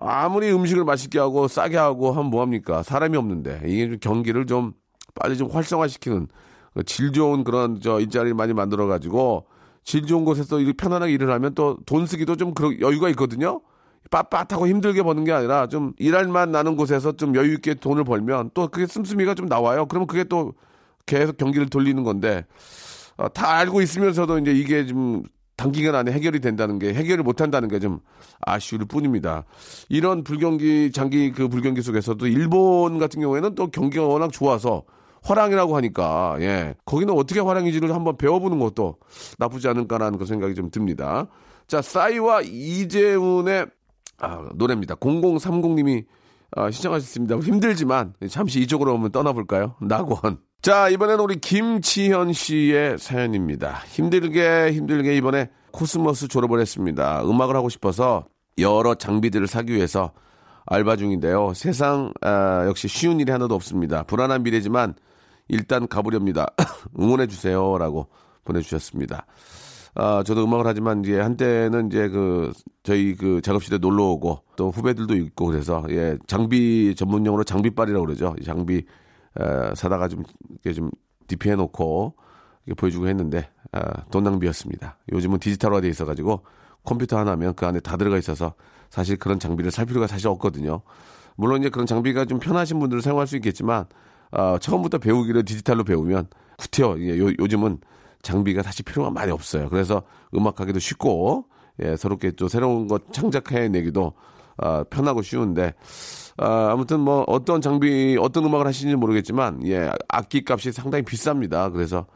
아무리 0.00 0.50
음식을 0.52 0.84
맛있게 0.84 1.18
하고 1.18 1.48
싸게 1.48 1.76
하고 1.76 2.12
하면 2.12 2.30
뭐합니까? 2.30 2.82
사람이 2.82 3.16
없는데 3.16 3.62
이게 3.66 3.86
좀 3.88 3.98
경기를 4.00 4.46
좀 4.46 4.72
빨리 5.14 5.36
좀 5.36 5.50
활성화시키는 5.50 6.28
그질 6.74 7.12
좋은 7.12 7.44
그런 7.44 7.80
저 7.80 8.00
일자리를 8.00 8.34
많이 8.34 8.52
만들어 8.52 8.86
가지고 8.86 9.46
질 9.84 10.06
좋은 10.06 10.24
곳에서 10.24 10.60
이렇게 10.60 10.72
편안하게 10.76 11.12
일을 11.12 11.30
하면 11.32 11.54
또 11.54 11.76
돈 11.86 12.06
쓰기도 12.06 12.36
좀 12.36 12.54
그런 12.54 12.80
여유가 12.80 13.08
있거든요. 13.10 13.60
빳빳하고 14.10 14.66
힘들게 14.66 15.02
버는 15.02 15.24
게 15.24 15.32
아니라 15.32 15.66
좀 15.66 15.92
일할만 15.98 16.50
나는 16.50 16.76
곳에서 16.76 17.12
좀 17.12 17.34
여유 17.36 17.54
있게 17.54 17.74
돈을 17.74 18.04
벌면 18.04 18.50
또 18.54 18.68
그게 18.68 18.86
씀씀이가 18.86 19.34
좀 19.34 19.46
나와요. 19.46 19.86
그러면 19.86 20.06
그게 20.06 20.24
또 20.24 20.54
계속 21.06 21.36
경기를 21.36 21.68
돌리는 21.68 22.02
건데 22.02 22.46
어, 23.16 23.28
다 23.28 23.50
알고 23.56 23.82
있으면서도 23.82 24.38
이제 24.38 24.52
이게 24.52 24.86
좀 24.86 25.22
단기간 25.60 25.94
안에 25.94 26.12
해결이 26.12 26.40
된다는 26.40 26.78
게 26.78 26.94
해결을 26.94 27.22
못 27.24 27.40
한다는 27.40 27.68
게 27.68 27.80
좀 27.80 27.98
아쉬울 28.42 28.84
뿐입니다. 28.84 29.44
이런 29.88 30.22
불경기 30.22 30.92
장기 30.92 31.32
그 31.32 31.48
불경기 31.48 31.82
속에서도 31.82 32.26
일본 32.26 32.98
같은 32.98 33.20
경우에는 33.20 33.54
또 33.54 33.68
경기가 33.68 34.06
워낙 34.06 34.32
좋아서 34.32 34.84
화랑이라고 35.22 35.76
하니까 35.76 36.36
예 36.40 36.74
거기는 36.84 37.12
어떻게 37.14 37.40
화랑인지를 37.40 37.94
한번 37.94 38.16
배워보는 38.16 38.58
것도 38.58 38.96
나쁘지 39.38 39.68
않을까라는 39.68 40.18
그 40.18 40.26
생각이 40.26 40.54
좀 40.54 40.70
듭니다. 40.70 41.26
자 41.66 41.82
싸이와 41.82 42.42
이재훈의 42.42 43.66
아, 44.18 44.48
노래입니다. 44.54 44.94
0030님이 44.96 46.04
아, 46.56 46.70
신청하셨습니다. 46.70 47.38
힘들지만 47.38 48.14
잠시 48.28 48.60
이쪽으로 48.60 48.94
오면 48.94 49.12
떠나볼까요? 49.12 49.76
낙원. 49.80 50.38
자 50.62 50.90
이번에는 50.90 51.24
우리 51.24 51.36
김치현 51.36 52.34
씨의 52.34 52.98
사연입니다. 52.98 53.82
힘들게 53.86 54.72
힘들게 54.72 55.16
이번에 55.16 55.48
코스모스 55.70 56.28
졸업을 56.28 56.60
했습니다. 56.60 57.22
음악을 57.24 57.56
하고 57.56 57.70
싶어서 57.70 58.26
여러 58.58 58.94
장비들을 58.94 59.46
사기 59.46 59.72
위해서 59.72 60.12
알바 60.66 60.96
중인데요. 60.96 61.54
세상 61.54 62.12
아, 62.20 62.66
역시 62.66 62.88
쉬운 62.88 63.20
일이 63.20 63.32
하나도 63.32 63.54
없습니다. 63.54 64.02
불안한 64.02 64.42
미래지만 64.42 64.94
일단 65.48 65.88
가보렵니다. 65.88 66.48
응원해 67.00 67.26
주세요라고 67.26 68.08
보내주셨습니다. 68.44 69.24
아, 69.94 70.22
저도 70.26 70.44
음악을 70.44 70.66
하지만 70.66 71.02
이제 71.02 71.18
한때는 71.18 71.86
이제 71.86 72.10
그 72.10 72.52
저희 72.82 73.14
그 73.14 73.40
작업실에 73.40 73.78
놀러 73.78 74.04
오고 74.08 74.42
또 74.56 74.70
후배들도 74.70 75.16
있고 75.16 75.46
그래서 75.46 75.82
예 75.88 76.18
장비 76.26 76.94
전문용어로 76.94 77.44
장비빨이라고 77.44 78.04
그러죠. 78.04 78.36
이 78.38 78.44
장비 78.44 78.84
에, 79.38 79.74
사다가 79.74 80.08
좀 80.08 80.24
이렇게 80.50 80.72
좀 80.72 80.90
해놓고 81.42 82.14
이렇게 82.66 82.80
보여주고 82.80 83.06
했는데 83.06 83.48
아, 83.72 84.04
돈 84.10 84.24
낭비였습니다. 84.24 84.98
요즘은 85.12 85.38
디지털화돼 85.38 85.88
있어가지고 85.88 86.42
컴퓨터 86.84 87.18
하나면 87.18 87.54
그 87.54 87.66
안에 87.66 87.80
다 87.80 87.96
들어가 87.96 88.18
있어서 88.18 88.54
사실 88.88 89.16
그런 89.16 89.38
장비를 89.38 89.70
살 89.70 89.86
필요가 89.86 90.06
사실 90.06 90.28
없거든요. 90.28 90.82
물론 91.36 91.60
이제 91.60 91.70
그런 91.70 91.86
장비가 91.86 92.24
좀 92.24 92.40
편하신 92.40 92.78
분들은 92.80 93.00
사용할 93.00 93.26
수 93.26 93.36
있겠지만 93.36 93.86
어, 94.32 94.58
처음부터 94.58 94.98
배우기를 94.98 95.44
디지털로 95.44 95.84
배우면 95.84 96.28
구태여 96.58 96.96
예, 97.00 97.18
요, 97.18 97.32
요즘은 97.38 97.78
장비가 98.22 98.62
사실 98.62 98.84
필요가 98.84 99.10
많이 99.10 99.30
없어요. 99.32 99.68
그래서 99.70 100.02
음악하기도 100.34 100.78
쉽고 100.78 101.46
예, 101.82 101.96
새롭게 101.96 102.32
또 102.32 102.48
새로운 102.48 102.88
것 102.88 103.12
창작해내기도 103.12 104.12
아, 104.58 104.84
편하고 104.90 105.22
쉬운데 105.22 105.74
아, 106.40 106.70
아무튼 106.72 107.00
뭐 107.00 107.22
어떤 107.26 107.60
장비 107.60 108.16
어떤 108.18 108.46
음악을 108.46 108.66
하시는지 108.66 108.96
모르겠지만 108.96 109.66
예, 109.66 109.90
악기 110.08 110.42
값이 110.48 110.72
상당히 110.72 111.04
비쌉니다. 111.04 111.70
그래서 111.70 112.06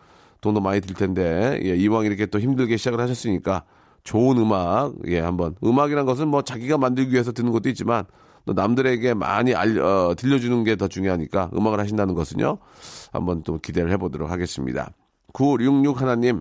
돈도 0.41 0.61
많이 0.63 0.81
들 0.81 0.95
텐데 0.95 1.61
예, 1.63 1.77
이왕 1.77 2.07
이렇게 2.07 2.25
또 2.27 2.41
힘들게 2.41 2.77
시작을 2.79 2.99
하셨으니까 3.01 3.65
좋은 4.03 4.39
음악 4.39 4.95
예 5.09 5.21
한번 5.21 5.57
음악이란 5.63 6.07
것은 6.07 6.29
뭐 6.29 6.41
자기가 6.43 6.79
만들기 6.79 7.13
위해서 7.13 7.33
듣는 7.33 7.53
것도 7.53 7.69
있지만 7.71 8.05
또 8.47 8.53
남들에게 8.55 9.13
많이 9.15 9.55
알, 9.55 9.79
어, 9.79 10.15
들려주는 10.17 10.65
게 10.65 10.77
더 10.77 10.89
중요하니까 10.89 11.51
음악을 11.55 11.79
하신다는 11.81 12.15
것은요 12.15 12.59
한번 13.13 13.43
또 13.43 13.59
기대를 13.59 13.91
해보도록 13.93 14.31
하겠습니다. 14.31 14.91
966 15.35 16.01
하나님 16.01 16.41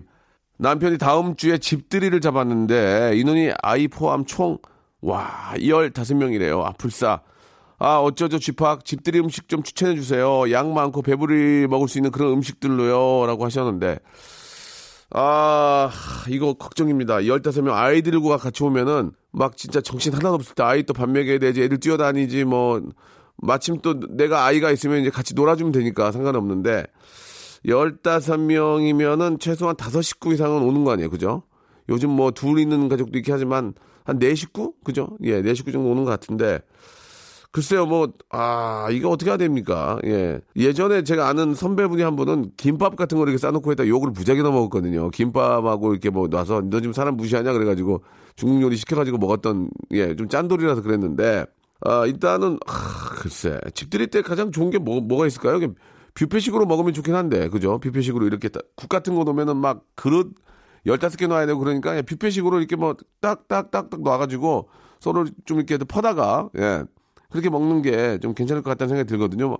남편이 0.58 0.96
다음 0.98 1.36
주에 1.36 1.58
집들이를 1.58 2.20
잡았는데 2.22 3.12
인원이 3.16 3.52
아이 3.62 3.88
포함 3.88 4.24
총 4.24 4.56
와, 5.02 5.52
15명이래요. 5.56 6.62
아, 6.62 6.72
불싸. 6.78 7.20
아, 7.78 7.98
어쩌죠, 7.98 8.38
집합. 8.38 8.84
집들이 8.84 9.18
음식 9.20 9.48
좀 9.48 9.62
추천해 9.62 9.94
주세요. 9.94 10.50
양 10.52 10.72
많고 10.74 11.02
배부리 11.02 11.66
먹을 11.66 11.88
수 11.88 11.98
있는 11.98 12.10
그런 12.10 12.32
음식들로요. 12.34 13.26
라고 13.26 13.44
하셨는데. 13.44 13.98
아, 15.10 15.90
이거 16.28 16.54
걱정입니다. 16.54 17.18
15명 17.18 17.72
아이들과 17.72 18.36
같이 18.36 18.62
오면은 18.64 19.12
막 19.32 19.56
진짜 19.56 19.80
정신 19.80 20.12
하나도 20.12 20.34
없을 20.34 20.54
때 20.54 20.62
아이 20.62 20.82
또 20.84 20.92
밥 20.94 21.10
먹여야 21.10 21.38
되지. 21.38 21.62
애들 21.62 21.78
뛰어다니지 21.78 22.44
뭐. 22.44 22.80
마침 23.36 23.80
또 23.82 23.98
내가 24.10 24.44
아이가 24.44 24.70
있으면 24.70 25.00
이제 25.00 25.10
같이 25.10 25.34
놀아주면 25.34 25.72
되니까 25.72 26.12
상관없는데. 26.12 26.84
15명이면은 27.66 29.40
최소한 29.40 29.74
5식구 29.76 30.32
이상은 30.34 30.62
오는 30.62 30.84
거 30.84 30.92
아니에요. 30.92 31.10
그죠? 31.10 31.42
요즘 31.88 32.10
뭐 32.10 32.30
둘 32.30 32.58
있는 32.58 32.88
가족도 32.88 33.18
있긴 33.18 33.34
하지만 33.34 33.74
한 34.04 34.18
4식구? 34.18 34.74
그죠? 34.84 35.16
예, 35.22 35.42
4식구 35.42 35.72
정도 35.72 35.90
오는 35.90 36.04
것 36.04 36.10
같은데. 36.10 36.60
글쎄요, 37.54 37.86
뭐, 37.86 38.08
아, 38.30 38.88
이거 38.90 39.10
어떻게 39.10 39.30
해야 39.30 39.36
됩니까? 39.36 39.96
예. 40.04 40.40
예전에 40.56 41.04
제가 41.04 41.28
아는 41.28 41.54
선배분이 41.54 42.02
한 42.02 42.16
분은 42.16 42.50
김밥 42.56 42.96
같은 42.96 43.16
거 43.16 43.22
이렇게 43.22 43.38
싸놓고 43.38 43.70
했다 43.70 43.86
욕을 43.86 44.12
부작위나 44.12 44.50
먹었거든요. 44.50 45.10
김밥하고 45.10 45.92
이렇게 45.92 46.10
뭐 46.10 46.26
놔서 46.26 46.62
너 46.68 46.80
지금 46.80 46.92
사람 46.92 47.16
무시하냐? 47.16 47.52
그래가지고 47.52 48.02
중국 48.34 48.60
요리 48.62 48.76
시켜가지고 48.76 49.18
먹었던, 49.18 49.70
예, 49.92 50.16
좀 50.16 50.28
짠돌이라서 50.28 50.82
그랬는데, 50.82 51.44
아, 51.82 52.04
일단은, 52.06 52.58
아, 52.66 53.10
글쎄. 53.20 53.60
집들이 53.72 54.08
때 54.08 54.20
가장 54.22 54.50
좋은 54.50 54.70
게 54.70 54.78
뭐, 54.78 55.00
뭐가 55.00 55.28
있을까요? 55.28 55.60
뷔페식으로 56.14 56.66
먹으면 56.66 56.92
좋긴 56.92 57.14
한데, 57.14 57.48
그죠? 57.50 57.78
뷔페식으로 57.78 58.26
이렇게 58.26 58.48
딱 58.48 58.62
국 58.76 58.88
같은 58.88 59.14
거 59.14 59.22
놓으면은 59.22 59.56
막 59.58 59.84
그릇 59.94 60.32
15개 60.86 61.28
놔야 61.28 61.46
되고 61.46 61.60
그러니까 61.60 61.90
그냥 61.90 62.04
뷔페식으로 62.04 62.58
이렇게 62.58 62.74
뭐 62.76 62.96
딱딱딱딱 63.20 64.02
놔가지고 64.02 64.68
서로 65.00 65.24
좀 65.44 65.58
이렇게 65.58 65.78
퍼다가, 65.78 66.48
예. 66.58 66.82
그렇게 67.34 67.50
먹는 67.50 67.82
게 67.82 68.18
좀 68.22 68.32
괜찮을 68.32 68.62
것 68.62 68.70
같다는 68.70 68.90
생각이 68.90 69.08
들거든요. 69.08 69.48
뭐 69.48 69.58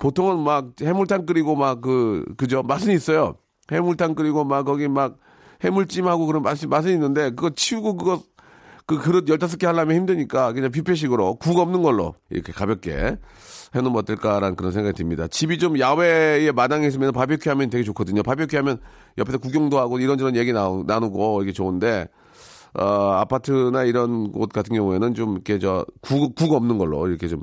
보통은 0.00 0.40
막 0.40 0.72
해물탕 0.80 1.26
끓이고 1.26 1.54
막 1.54 1.80
그, 1.80 2.24
그죠? 2.36 2.64
맛은 2.64 2.92
있어요. 2.92 3.36
해물탕 3.70 4.16
끓이고 4.16 4.44
막 4.44 4.64
거기 4.64 4.88
막 4.88 5.18
해물찜하고 5.62 6.26
그런 6.26 6.42
맛이, 6.42 6.66
맛은 6.66 6.90
있는데 6.90 7.30
그거 7.30 7.50
치우고 7.50 7.96
그거 7.96 8.20
그 8.86 8.98
그릇 8.98 9.26
15개 9.26 9.64
하려면 9.64 9.94
힘드니까 9.96 10.52
그냥 10.52 10.72
뷔페식으로 10.72 11.36
국 11.36 11.56
없는 11.58 11.82
걸로 11.82 12.16
이렇게 12.30 12.52
가볍게 12.52 13.16
해놓으면 13.74 13.96
어떨까라는 14.00 14.56
그런 14.56 14.72
생각이 14.72 14.96
듭니다. 14.96 15.28
집이 15.28 15.58
좀 15.58 15.78
야외에 15.78 16.50
마당에 16.50 16.88
있으면 16.88 17.12
바비큐 17.12 17.48
하면 17.50 17.70
되게 17.70 17.84
좋거든요. 17.84 18.24
바비큐 18.24 18.56
하면 18.58 18.78
옆에서 19.18 19.38
구경도 19.38 19.78
하고 19.78 20.00
이런저런 20.00 20.34
얘기 20.34 20.52
나누, 20.52 20.82
나누고 20.86 21.44
이게 21.44 21.52
좋은데 21.52 22.08
어, 22.78 22.84
아파트나 22.84 23.84
이런 23.84 24.32
곳 24.32 24.52
같은 24.52 24.74
경우에는 24.74 25.14
좀 25.14 25.32
이렇게 25.34 25.58
저 25.58 25.84
국, 26.00 26.34
국 26.34 26.52
없는 26.52 26.78
걸로 26.78 27.06
이렇게 27.08 27.28
좀 27.28 27.42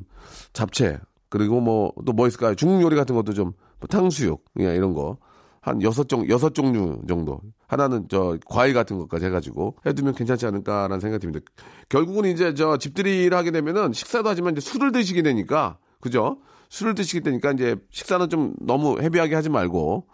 잡채 0.54 1.00
그리고 1.30 1.62
뭐또뭐 1.62 2.28
있을까요? 2.28 2.56
중국 2.56 2.82
요리 2.82 2.96
같은 2.96 3.16
것도 3.16 3.34
좀 3.34 3.54
뭐 3.82 3.88
탕수육 3.88 4.44
예, 4.60 4.76
이런 4.76 4.94
거 4.94 5.18
한 5.62 5.82
여섯 5.84 6.10
종 6.10 6.28
여섯 6.28 6.56
종류 6.56 7.00
정도 7.08 7.40
하나는 7.68 8.08
저 8.10 8.38
과일 8.48 8.74
같은 8.74 8.98
것까지 8.98 9.26
해가지고 9.26 9.78
해두면 9.86 10.16
괜찮지 10.16 10.48
않을까라는 10.48 11.00
생각이 11.00 11.22
듭니다. 11.22 11.46
결국은 11.88 12.26
이제 12.26 12.54
저 12.56 12.78
집들이를 12.78 13.38
하게 13.38 13.52
되면은 13.52 13.94
식사도 13.94 14.28
하지만 14.28 14.54
이제 14.54 14.62
술을 14.62 14.92
드시게 14.92 15.22
되니까 15.22 15.78
그죠? 16.00 16.40
술을 16.70 16.96
드시게 16.96 17.20
되니까 17.20 17.52
이제 17.52 17.76
식사는 17.92 18.28
좀 18.30 18.56
너무 18.60 19.00
헤비하게 19.00 19.36
하지 19.36 19.50
말고 19.50 20.08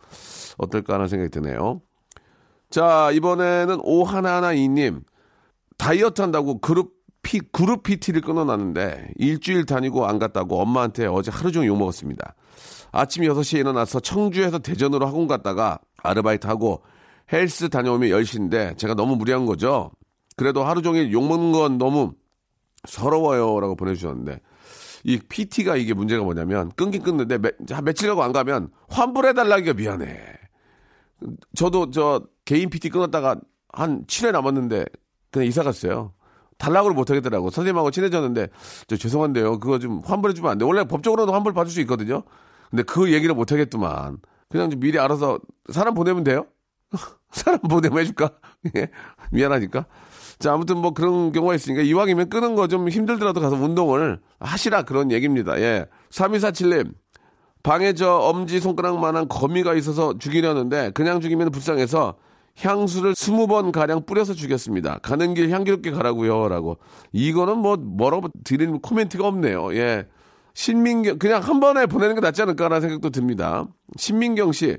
어떨까 0.57 0.95
하는 0.95 1.07
생각이 1.07 1.31
드네요. 1.31 1.81
자, 2.69 3.11
이번에는 3.13 3.79
오하나하나이님. 3.81 5.01
다이어트 5.77 6.21
한다고 6.21 6.59
그룹 6.59 6.97
피, 7.21 7.39
그룹 7.39 7.83
PT를 7.83 8.21
끊어놨는데 8.21 9.13
일주일 9.17 9.65
다니고 9.65 10.05
안 10.05 10.17
갔다고 10.17 10.61
엄마한테 10.61 11.05
어제 11.07 11.29
하루 11.29 11.51
종일 11.51 11.69
욕먹었습니다. 11.69 12.35
아침 12.91 13.23
6시에 13.23 13.59
일어나서 13.59 13.99
청주에서 13.99 14.59
대전으로 14.59 15.05
학원 15.05 15.27
갔다가 15.27 15.79
아르바이트 16.01 16.47
하고 16.47 16.83
헬스 17.31 17.69
다녀오면 17.69 18.09
10시인데 18.09 18.77
제가 18.77 18.93
너무 18.93 19.15
무리한 19.17 19.45
거죠. 19.45 19.91
그래도 20.35 20.63
하루 20.63 20.81
종일 20.81 21.11
욕먹는 21.11 21.51
건 21.51 21.77
너무 21.77 22.13
서러워요. 22.85 23.59
라고 23.59 23.75
보내주셨는데 23.75 24.39
이 25.03 25.19
PT가 25.19 25.75
이게 25.75 25.93
문제가 25.93 26.23
뭐냐면 26.23 26.71
끊긴 26.75 27.03
끊는데 27.03 27.37
매, 27.37 27.51
한 27.71 27.83
며칠 27.83 28.07
가고 28.07 28.23
안 28.23 28.31
가면 28.31 28.69
환불해달라기가 28.89 29.73
미안해. 29.73 30.17
저도 31.55 31.91
저 31.91 32.21
개인 32.47 32.69
PT 32.69 32.89
끊었다가 32.89 33.35
한 33.73 34.05
7회 34.05 34.31
남았는데 34.31 34.85
그냥 35.31 35.47
이사 35.47 35.63
갔어요. 35.63 36.13
달라고를 36.57 36.95
못 36.95 37.09
하겠더라고. 37.09 37.49
선생님하고 37.49 37.91
친해졌는데 37.91 38.47
저 38.87 38.95
죄송한데요. 38.95 39.59
그거 39.59 39.79
좀 39.79 40.01
환불해 40.03 40.33
주면 40.33 40.51
안 40.51 40.57
돼. 40.57 40.63
원래 40.63 40.85
법적으로는 40.85 41.33
환불 41.33 41.53
받을 41.53 41.69
수 41.69 41.81
있거든요. 41.81 42.23
근데 42.71 42.83
그 42.83 43.11
얘기를 43.11 43.35
못 43.35 43.51
하겠더만. 43.51 44.19
그냥 44.49 44.69
좀 44.69 44.79
미리 44.79 44.97
알아서 44.97 45.39
사람 45.73 45.93
보내면 45.93 46.23
돼요? 46.23 46.45
사람 47.31 47.59
보내면 47.59 47.99
해줄까? 47.99 48.31
예. 48.77 48.89
미안하니까. 49.31 49.85
자, 50.39 50.53
아무튼 50.53 50.77
뭐 50.77 50.91
그런 50.93 51.33
경우가 51.33 51.53
있으니까 51.53 51.81
이왕이면 51.81 52.29
끄는 52.29 52.55
거 52.55 52.67
좀 52.67 52.87
힘들더라도 52.87 53.41
가서 53.41 53.57
운동을 53.57 54.21
하시라 54.39 54.83
그런 54.83 55.11
얘기입니다. 55.11 55.59
예. 55.59 55.85
3247님. 56.11 56.93
방에 57.61 57.91
저 57.91 58.15
엄지 58.19 58.61
손가락만한 58.61 59.27
거미가 59.27 59.73
있어서 59.73 60.17
죽이려는데 60.17 60.91
그냥 60.91 61.19
죽이면 61.19 61.51
불쌍해서 61.51 62.15
향수를 62.59 63.15
스무 63.15 63.47
번 63.47 63.71
가량 63.71 64.05
뿌려서 64.05 64.33
죽였습니다. 64.33 64.99
가는 64.99 65.33
길 65.33 65.49
향기롭게 65.49 65.91
가라고요 65.91 66.49
라고. 66.49 66.77
이거는 67.11 67.57
뭐 67.59 67.77
뭐라고 67.77 68.29
드리는 68.43 68.79
코멘트가 68.79 69.27
없네요. 69.27 69.73
예. 69.75 70.07
신민경 70.53 71.19
그냥 71.19 71.43
한 71.43 71.59
번에 71.59 71.85
보내는 71.85 72.15
게 72.15 72.21
낫지 72.21 72.41
않을까라는 72.41 72.81
생각도 72.81 73.11
듭니다. 73.11 73.67
신민경 73.95 74.51
씨 74.51 74.77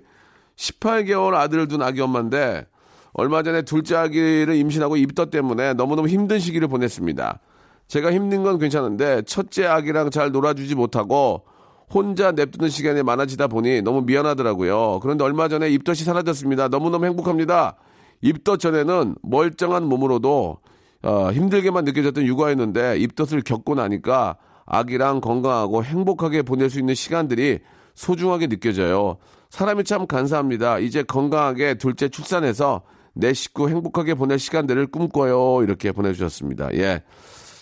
18개월 0.56 1.34
아들을 1.34 1.68
둔 1.68 1.82
아기 1.82 2.00
엄마인데 2.00 2.66
얼마 3.12 3.44
전에 3.44 3.62
둘째 3.62 3.94
아기를 3.94 4.56
임신하고 4.56 4.96
입덧 4.96 5.30
때문에 5.30 5.74
너무너무 5.74 6.08
힘든 6.08 6.40
시기를 6.40 6.66
보냈습니다. 6.66 7.40
제가 7.86 8.12
힘든 8.12 8.42
건 8.42 8.58
괜찮은데 8.58 9.22
첫째 9.22 9.66
아기랑 9.66 10.10
잘 10.10 10.32
놀아주지 10.32 10.74
못하고 10.74 11.44
혼자 11.92 12.32
냅두는 12.32 12.68
시간이 12.68 13.02
많아지다 13.02 13.46
보니 13.48 13.82
너무 13.82 14.02
미안하더라고요. 14.02 15.00
그런데 15.00 15.24
얼마 15.24 15.48
전에 15.48 15.70
입덧이 15.70 15.98
사라졌습니다. 15.98 16.68
너무너무 16.68 17.06
행복합니다. 17.06 17.76
입덧 18.20 18.58
전에는 18.58 19.16
멀쩡한 19.22 19.84
몸으로도 19.84 20.58
어, 21.02 21.30
힘들게만 21.32 21.84
느껴졌던 21.84 22.26
육아였는데 22.26 22.98
입덧을 22.98 23.42
겪고 23.42 23.74
나니까 23.76 24.36
아기랑 24.66 25.20
건강하고 25.20 25.84
행복하게 25.84 26.42
보낼 26.42 26.68
수 26.68 26.78
있는 26.78 26.94
시간들이 26.94 27.60
소중하게 27.94 28.48
느껴져요. 28.48 29.16
사람이 29.50 29.84
참 29.84 30.06
간사합니다. 30.06 30.78
이제 30.78 31.02
건강하게 31.02 31.74
둘째 31.74 32.08
출산해서 32.08 32.82
내 33.14 33.32
식구 33.32 33.68
행복하게 33.68 34.14
보낼 34.14 34.38
시간들을 34.38 34.88
꿈꿔요. 34.88 35.62
이렇게 35.62 35.92
보내주셨습니다. 35.92 36.72
예. 36.74 37.02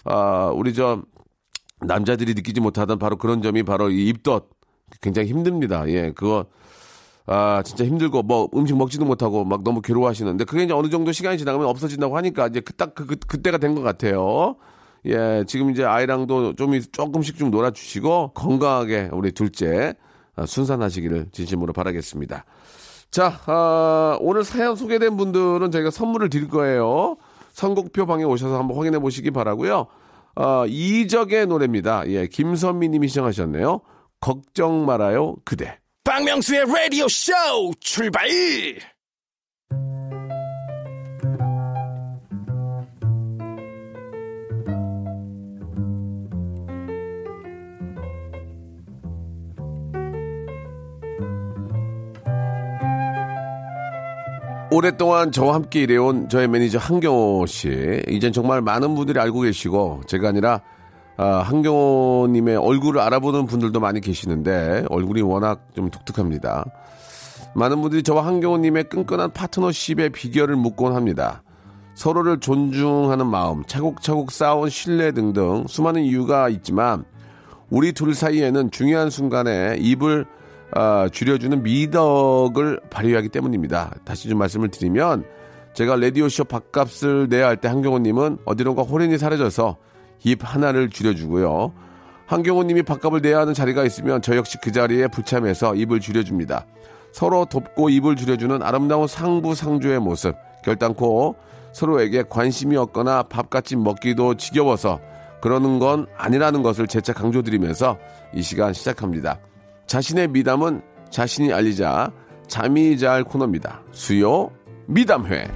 아, 0.04 0.52
우리 0.54 0.74
저 0.74 1.02
남자들이 1.80 2.34
느끼지 2.34 2.60
못하던 2.60 2.98
바로 2.98 3.16
그런 3.16 3.42
점이 3.42 3.62
바로 3.62 3.90
이 3.90 4.08
입덧 4.08 4.48
굉장히 5.00 5.28
힘듭니다. 5.28 5.88
예, 5.88 6.12
그거 6.14 6.46
아 7.26 7.62
진짜 7.64 7.84
힘들고 7.84 8.22
뭐 8.22 8.48
음식 8.54 8.76
먹지도 8.76 9.04
못하고 9.04 9.44
막 9.44 9.62
너무 9.64 9.82
괴로워하시는데 9.82 10.44
그게 10.44 10.62
이제 10.64 10.72
어느 10.72 10.88
정도 10.88 11.12
시간이 11.12 11.38
지나가면 11.38 11.66
없어진다고 11.68 12.16
하니까 12.16 12.46
이제 12.46 12.60
그딱 12.60 12.94
그 12.94 13.06
그, 13.06 13.16
그때가 13.16 13.58
된 13.58 13.74
것 13.74 13.82
같아요. 13.82 14.56
예, 15.06 15.44
지금 15.46 15.70
이제 15.70 15.84
아이랑도 15.84 16.54
좀 16.54 16.80
조금씩 16.92 17.36
좀 17.36 17.50
놀아주시고 17.50 18.32
건강하게 18.34 19.10
우리 19.12 19.32
둘째 19.32 19.94
아, 20.34 20.46
순산하시기를 20.46 21.28
진심으로 21.32 21.72
바라겠습니다. 21.72 22.44
자, 23.10 23.40
아, 23.46 24.18
오늘 24.20 24.44
사연 24.44 24.76
소개된 24.76 25.16
분들은 25.16 25.70
저희가 25.70 25.90
선물을 25.90 26.28
드릴 26.28 26.48
거예요. 26.48 27.16
선곡표 27.52 28.04
방에 28.06 28.24
오셔서 28.24 28.58
한번 28.58 28.76
확인해 28.76 28.98
보시기 28.98 29.30
바라고요. 29.30 29.86
어, 30.36 30.66
이적의 30.66 31.46
노래입니다. 31.46 32.04
예, 32.08 32.26
김선미 32.26 32.88
님이 32.88 33.08
시청하셨네요. 33.08 33.80
걱정 34.20 34.84
말아요, 34.86 35.36
그대. 35.44 35.78
박명수의 36.04 36.66
라디오 36.66 37.08
쇼 37.08 37.32
출발! 37.80 38.28
오랫동안 54.76 55.32
저와 55.32 55.54
함께 55.54 55.84
일해온 55.84 56.28
저의 56.28 56.48
매니저 56.48 56.76
한경호 56.76 57.46
씨. 57.46 58.02
이젠 58.08 58.30
정말 58.30 58.60
많은 58.60 58.94
분들이 58.94 59.18
알고 59.18 59.40
계시고, 59.40 60.02
제가 60.06 60.28
아니라, 60.28 60.60
아, 61.16 61.38
한경호님의 61.38 62.56
얼굴을 62.58 63.00
알아보는 63.00 63.46
분들도 63.46 63.80
많이 63.80 64.02
계시는데, 64.02 64.84
얼굴이 64.90 65.22
워낙 65.22 65.66
좀 65.74 65.88
독특합니다. 65.88 66.66
많은 67.54 67.80
분들이 67.80 68.02
저와 68.02 68.26
한경호님의 68.26 68.90
끈끈한 68.90 69.30
파트너십의 69.32 70.10
비결을 70.10 70.56
묻곤 70.56 70.94
합니다. 70.94 71.42
서로를 71.94 72.38
존중하는 72.40 73.26
마음, 73.26 73.64
차곡차곡 73.64 74.30
쌓아온 74.30 74.68
신뢰 74.68 75.10
등등 75.12 75.64
수많은 75.68 76.02
이유가 76.02 76.50
있지만, 76.50 77.06
우리 77.70 77.94
둘 77.94 78.14
사이에는 78.14 78.70
중요한 78.72 79.08
순간에 79.08 79.78
입을 79.78 80.26
아, 80.78 81.08
줄여주는 81.10 81.62
미덕을 81.62 82.80
발휘하기 82.90 83.30
때문입니다. 83.30 83.94
다시 84.04 84.28
좀 84.28 84.38
말씀을 84.38 84.68
드리면 84.68 85.24
제가 85.72 85.96
라디오쇼 85.96 86.44
밥값을 86.44 87.28
내야 87.30 87.46
할 87.46 87.56
때 87.56 87.68
한경호님은 87.68 88.38
어디론가 88.44 88.82
호련히 88.82 89.16
사라져서 89.16 89.78
입 90.24 90.40
하나를 90.42 90.90
줄여주고요. 90.90 91.72
한경호님이 92.26 92.82
밥값을 92.82 93.22
내야 93.22 93.38
하는 93.40 93.54
자리가 93.54 93.84
있으면 93.84 94.20
저 94.20 94.36
역시 94.36 94.58
그 94.62 94.70
자리에 94.70 95.06
불참해서 95.06 95.76
입을 95.76 96.00
줄여줍니다. 96.00 96.66
서로 97.10 97.46
돕고 97.46 97.88
입을 97.88 98.16
줄여주는 98.16 98.62
아름다운 98.62 99.06
상부상조의 99.06 100.00
모습 100.00 100.34
결단코 100.62 101.36
서로에게 101.72 102.24
관심이 102.28 102.76
없거나 102.76 103.22
밥같이 103.22 103.76
먹기도 103.76 104.34
지겨워서 104.34 105.00
그러는 105.40 105.78
건 105.78 106.06
아니라는 106.18 106.62
것을 106.62 106.86
재차 106.86 107.14
강조드리면서 107.14 107.96
이 108.34 108.42
시간 108.42 108.74
시작합니다. 108.74 109.38
자신의 109.86 110.28
미담은 110.28 110.82
자신이 111.10 111.52
알리자 111.52 112.12
잠이 112.48 112.98
잘 112.98 113.24
코너입니다. 113.24 113.82
수요 113.92 114.50
미담회. 114.86 115.48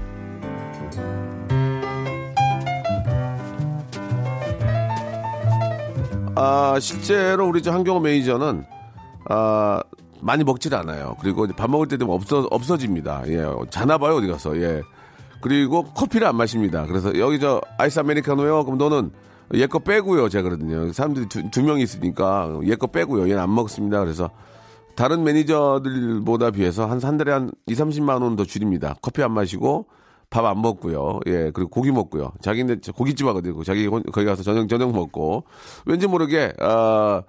아, 6.36 6.78
실제로 6.80 7.48
우리 7.48 7.62
저 7.62 7.72
한경호 7.72 8.00
매니저는 8.00 8.64
아, 9.28 9.80
많이 10.20 10.44
먹질 10.44 10.74
않아요. 10.74 11.16
그리고 11.20 11.46
밥 11.48 11.68
먹을 11.68 11.88
때 11.88 11.96
되면 11.96 12.14
없어 12.14 12.46
없어집니다. 12.50 13.24
예, 13.26 13.44
자나 13.68 13.98
봐요 13.98 14.16
어디 14.16 14.26
가서. 14.26 14.56
예. 14.60 14.82
그리고 15.40 15.84
커피를 15.84 16.26
안 16.26 16.36
마십니다. 16.36 16.86
그래서 16.86 17.18
여기 17.18 17.40
저 17.40 17.60
아이스 17.78 17.98
아메리카노요. 17.98 18.64
그럼 18.64 18.78
너는 18.78 19.10
얘 19.54 19.66
거 19.66 19.78
빼고요. 19.80 20.28
제가 20.28 20.42
그러거든요. 20.48 20.92
사람들이 20.92 21.26
두, 21.28 21.50
두 21.50 21.62
명이 21.62 21.82
있으니까 21.82 22.60
얘 22.68 22.76
거 22.76 22.86
빼고요. 22.86 23.24
얘는 23.28 23.38
안 23.38 23.54
먹습니다. 23.54 23.98
그래서 24.00 24.30
다른 24.96 25.24
매니저들보다 25.24 26.50
비해서 26.50 26.86
한 26.86 27.00
한 27.02 27.16
달에 27.16 27.32
한 27.32 27.50
2, 27.66 27.74
30만 27.74 28.22
원 28.22 28.36
더 28.36 28.44
줄입니다. 28.44 28.94
커피 29.02 29.22
안 29.22 29.32
마시고 29.32 29.86
밥 30.30 30.44
안 30.46 30.60
먹고요. 30.62 31.20
예, 31.26 31.50
그리고 31.52 31.68
고기 31.70 31.90
먹고요. 31.90 32.32
자기네 32.40 32.76
고깃집 32.94 33.26
하거든요. 33.28 33.62
자기 33.64 33.86
혼- 33.86 34.02
거기 34.12 34.24
가서 34.26 34.42
저녁 34.44 34.68
저녁 34.68 34.92
먹고 34.92 35.44
왠지 35.86 36.06
모르게 36.06 36.52
아 36.60 37.22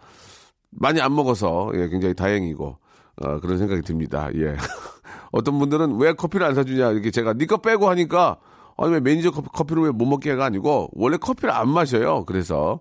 많이 0.70 1.02
안 1.02 1.16
먹어서 1.16 1.72
예, 1.76 1.88
굉장히 1.90 2.14
다행이고 2.14 2.78
어, 3.24 3.40
그런 3.40 3.58
생각이 3.58 3.82
듭니다. 3.82 4.30
예. 4.36 4.56
어떤 5.32 5.58
분들은 5.58 5.98
왜 6.00 6.14
커피를 6.14 6.46
안 6.46 6.54
사주냐 6.56 6.92
이렇게 6.92 7.10
제가 7.10 7.34
니거 7.34 7.58
빼고 7.58 7.90
하니까 7.90 8.38
아니 8.78 8.94
왜 8.94 9.00
매니저 9.00 9.32
커피, 9.32 9.50
커피를 9.50 9.84
왜 9.84 9.92
못 9.92 10.06
먹게 10.06 10.32
해가 10.32 10.46
아니고 10.46 10.90
원래 10.94 11.18
커피를 11.18 11.52
안 11.52 11.70
마셔요. 11.70 12.26
그래서 12.26 12.80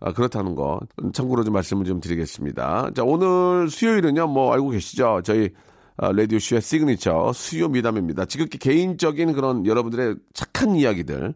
아, 0.00 0.12
그렇다는 0.12 0.54
거 0.54 0.80
참고로 1.12 1.44
좀 1.44 1.54
말씀을 1.54 1.84
좀 1.84 2.00
드리겠습니다. 2.00 2.90
자 2.94 3.04
오늘 3.04 3.68
수요일은요 3.70 4.26
뭐 4.28 4.52
알고 4.52 4.70
계시죠? 4.70 5.20
저희 5.24 5.50
아, 5.96 6.10
라디오 6.12 6.38
쇼의 6.38 6.60
시그니처 6.62 7.32
수요 7.34 7.68
미담입니다. 7.68 8.24
지극히 8.24 8.58
개인적인 8.58 9.32
그런 9.34 9.66
여러분들의 9.66 10.16
착한 10.34 10.74
이야기들 10.76 11.34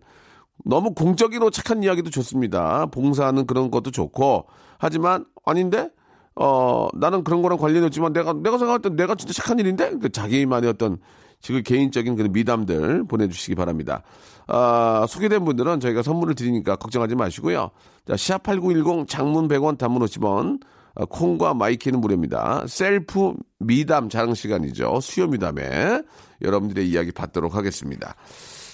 너무 0.65 0.95
공적으로 0.95 1.51
착한 1.51 1.83
이야기도 1.83 2.11
좋습니다. 2.11 2.87
봉사하는 2.87 3.47
그런 3.47 3.71
것도 3.71 3.91
좋고 3.91 4.47
하지만 4.79 5.27
아닌데 5.45 5.91
어 6.35 6.89
나는 6.95 7.23
그런 7.25 7.43
거랑 7.43 7.59
관련이 7.59 7.87
없지만 7.87 8.13
내가 8.13 8.33
내가 8.33 8.59
생각할 8.59 8.81
때 8.81 8.89
내가 8.91 9.15
진짜 9.15 9.33
착한 9.33 9.59
일인데 9.59 9.99
그 9.99 10.11
자기만의 10.11 10.71
어떤 10.71 10.99
지금 11.41 11.63
개인적인 11.63 12.17
그런 12.17 12.33
미담들 12.33 13.05
보내주시기 13.05 13.55
바랍니다. 13.55 14.03
아, 14.49 15.07
소개된 15.09 15.45
분들은 15.45 15.81
저희가 15.81 16.03
선물을 16.03 16.35
드리니까 16.35 16.77
걱정하지 16.77 17.15
마시고요. 17.15 17.71
자, 18.07 18.15
샵8910 18.15 19.09
장문 19.09 19.49
100원 19.49 19.79
단문 19.79 20.03
50원 20.03 20.61
아, 20.95 21.05
콩과 21.05 21.55
마이케이는 21.55 22.01
무료입니다. 22.01 22.65
셀프 22.69 23.35
미담 23.59 24.09
자랑 24.09 24.35
시간이죠. 24.35 25.01
수요 25.01 25.27
미담에 25.27 26.03
여러분들의 26.43 26.89
이야기 26.89 27.13
받도록 27.13 27.55
하겠습니다. 27.55 28.15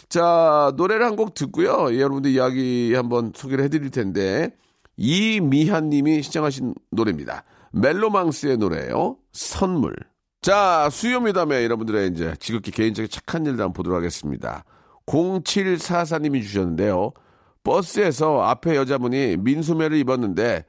자, 0.09 0.73
노래를 0.77 1.07
한 1.07 1.17
곡 1.17 1.35
듣고요. 1.35 1.89
예, 1.93 1.97
여러분들 2.01 2.31
이야기 2.33 2.93
한번 2.95 3.33
소개를 3.35 3.65
해드릴 3.65 3.91
텐데, 3.91 4.55
이미한 4.99 5.89
님이 5.89 6.23
시청하신 6.23 6.75
노래입니다. 6.91 7.45
멜로망스의 7.73 8.59
노래예요 8.59 9.17
선물. 9.33 9.97
자, 10.43 10.89
수요미담에 10.91 11.63
여러분들의 11.63 12.09
이제 12.09 12.35
지극히 12.41 12.73
개인적인 12.73 13.09
착한 13.09 13.47
일들 13.47 13.61
한번 13.63 13.75
보도록 13.75 13.97
하겠습니다. 13.97 14.65
0744님이 15.07 16.43
주셨는데요. 16.43 17.13
버스에서 17.63 18.43
앞에 18.43 18.75
여자분이 18.75 19.37
민소매를 19.37 19.97
입었는데 19.99 20.65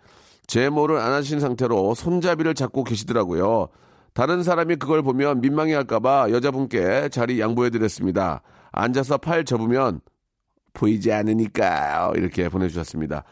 제모를 0.45 0.97
안 0.97 1.11
하신 1.13 1.39
상태로 1.39 1.95
손잡이를 1.95 2.53
잡고 2.53 2.83
계시더라고요. 2.83 3.69
다른 4.13 4.43
사람이 4.43 4.75
그걸 4.75 5.01
보면 5.01 5.41
민망해 5.41 5.73
할까봐 5.73 6.29
여자분께 6.29 7.09
자리 7.09 7.39
양보해드렸습니다. 7.39 8.43
앉아서 8.71 9.17
팔 9.17 9.43
접으면 9.43 10.01
보이지 10.73 11.11
않으니까 11.11 12.13
이렇게 12.15 12.47
보내주셨습니다. 12.47 13.23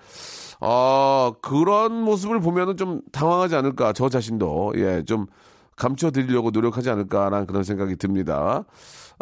어, 0.59 1.33
그런 1.39 2.01
모습을 2.01 2.39
보면은 2.39 2.77
좀 2.77 3.01
당황하지 3.11 3.55
않을까, 3.55 3.93
저 3.93 4.09
자신도. 4.09 4.73
예, 4.77 5.03
좀 5.03 5.27
감춰드리려고 5.81 6.51
노력하지 6.51 6.91
않을까라는 6.91 7.47
그런 7.47 7.63
생각이 7.63 7.95
듭니다. 7.95 8.65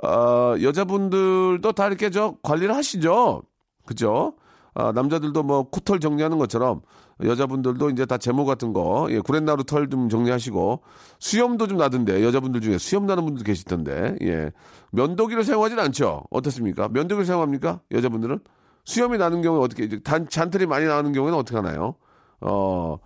어, 0.04 0.56
여자분들도 0.62 1.72
다 1.72 1.88
이렇게 1.88 2.10
저 2.10 2.36
관리를 2.43 2.76
하시죠? 2.76 3.43
그죠? 3.86 4.34
아, 4.74 4.91
남자들도 4.91 5.41
뭐 5.43 5.69
코털 5.69 6.00
정리하는 6.00 6.38
것처럼 6.38 6.82
여자분들도 7.24 7.89
이제 7.89 8.06
다 8.06 8.17
제모 8.17 8.45
같은 8.45 8.72
거, 8.72 9.08
예, 9.10 9.19
구렛나루 9.19 9.63
털 9.63 9.89
좀 9.89 10.10
정리하시고 10.10 10.82
수염도 11.19 11.67
좀 11.67 11.78
나던데 11.78 12.24
여자분들 12.24 12.62
중에 12.62 12.78
수염 12.78 13.06
나는 13.06 13.26
분들 13.26 13.43
계시던데, 13.43 14.17
예, 14.22 14.52
면도기를 14.91 15.43
사용하진 15.43 15.80
않죠. 15.80 16.24
어떻습니까? 16.30 16.88
면도기를 16.89 17.26
사용합니까? 17.26 17.82
여자분들은 17.91 18.39
수염이 18.86 19.17
나는 19.17 19.41
경우에 19.41 19.62
어떻게 19.62 20.00
단 20.02 20.28
잔털이 20.30 20.65
많이 20.65 20.86
나는 20.86 21.13
경우에는 21.13 21.38
어떻게 21.38 21.58
하나요? 21.58 21.95
어. 22.41 22.98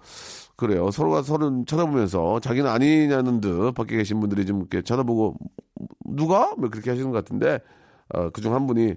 그래요. 0.56 0.92
서로가 0.92 1.24
서로 1.24 1.64
쳐다보면서 1.66 2.40
자기는 2.40 2.70
아니냐는 2.70 3.42
듯 3.42 3.72
밖에 3.74 3.98
계신 3.98 4.20
분들이 4.20 4.46
좀 4.46 4.60
이렇게 4.60 4.82
쳐다보고 4.82 5.36
누가? 6.06 6.54
뭐 6.58 6.70
그렇게 6.70 6.92
하시는 6.92 7.12
것 7.12 7.18
같은데 7.18 7.60
어, 8.14 8.30
그중 8.30 8.54
한 8.54 8.68
분이 8.68 8.96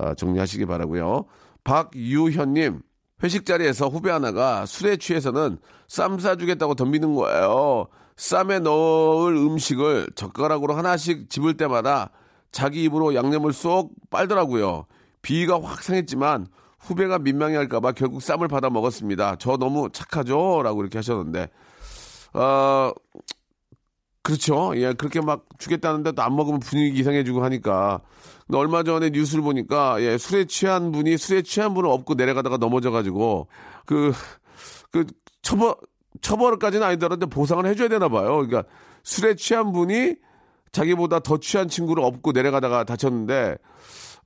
어, 0.00 0.14
정리하시기 0.14 0.66
바라고요. 0.66 1.24
박유현님 1.64 2.82
회식 3.22 3.46
자리에서 3.46 3.88
후배 3.88 4.10
하나가 4.10 4.64
술에 4.66 4.96
취해서는 4.96 5.58
쌈 5.88 6.18
싸주겠다고 6.18 6.74
덤비는 6.74 7.14
거예요. 7.14 7.88
쌈에 8.16 8.58
넣을 8.60 9.34
음식을 9.36 10.08
젓가락으로 10.14 10.74
하나씩 10.74 11.30
집을 11.30 11.56
때마다 11.56 12.10
자기 12.52 12.84
입으로 12.84 13.14
양념을 13.14 13.52
쏙 13.52 13.92
빨더라고요. 14.10 14.86
비위가 15.22 15.60
확 15.62 15.82
상했지만 15.82 16.46
후배가 16.80 17.18
민망해할까봐 17.18 17.92
결국 17.92 18.22
쌈을 18.22 18.48
받아 18.48 18.70
먹었습니다. 18.70 19.36
저 19.38 19.56
너무 19.56 19.90
착하죠?라고 19.92 20.80
이렇게 20.82 20.98
하셨는데, 20.98 21.48
어, 22.34 22.92
그렇죠. 24.22 24.72
예, 24.76 24.92
그렇게 24.92 25.20
막 25.20 25.46
주겠다는데 25.58 26.12
또 26.12 26.22
안 26.22 26.36
먹으면 26.36 26.60
분위기 26.60 26.98
이상해지고 27.00 27.42
하니까. 27.44 28.00
근데 28.46 28.58
얼마 28.58 28.82
전에 28.82 29.10
뉴스를 29.10 29.42
보니까, 29.42 30.00
예, 30.02 30.18
술에 30.18 30.44
취한 30.44 30.92
분이 30.92 31.16
술에 31.18 31.42
취한 31.42 31.74
분을 31.74 31.88
업고 31.90 32.14
내려가다가 32.14 32.56
넘어져가지고, 32.58 33.48
그, 33.86 34.12
그, 34.90 35.06
처벌, 35.42 35.74
처벌까지는 36.20 36.86
아니더라도 36.86 37.26
보상을 37.26 37.64
해줘야 37.66 37.88
되나 37.88 38.08
봐요. 38.08 38.36
그러니까 38.36 38.64
술에 39.02 39.34
취한 39.34 39.72
분이 39.72 40.16
자기보다 40.72 41.20
더 41.20 41.38
취한 41.38 41.68
친구를 41.68 42.04
업고 42.04 42.32
내려가다가 42.32 42.84
다쳤는데, 42.84 43.56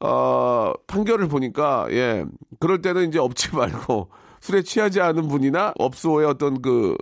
어, 0.04 0.72
판결을 0.88 1.28
보니까, 1.28 1.86
예, 1.90 2.24
그럴 2.58 2.82
때는 2.82 3.08
이제 3.08 3.18
업지 3.18 3.54
말고, 3.54 4.08
술에 4.40 4.62
취하지 4.62 5.00
않은 5.00 5.28
분이나 5.28 5.72
업소의 5.78 6.26
어떤 6.26 6.60
그, 6.60 6.96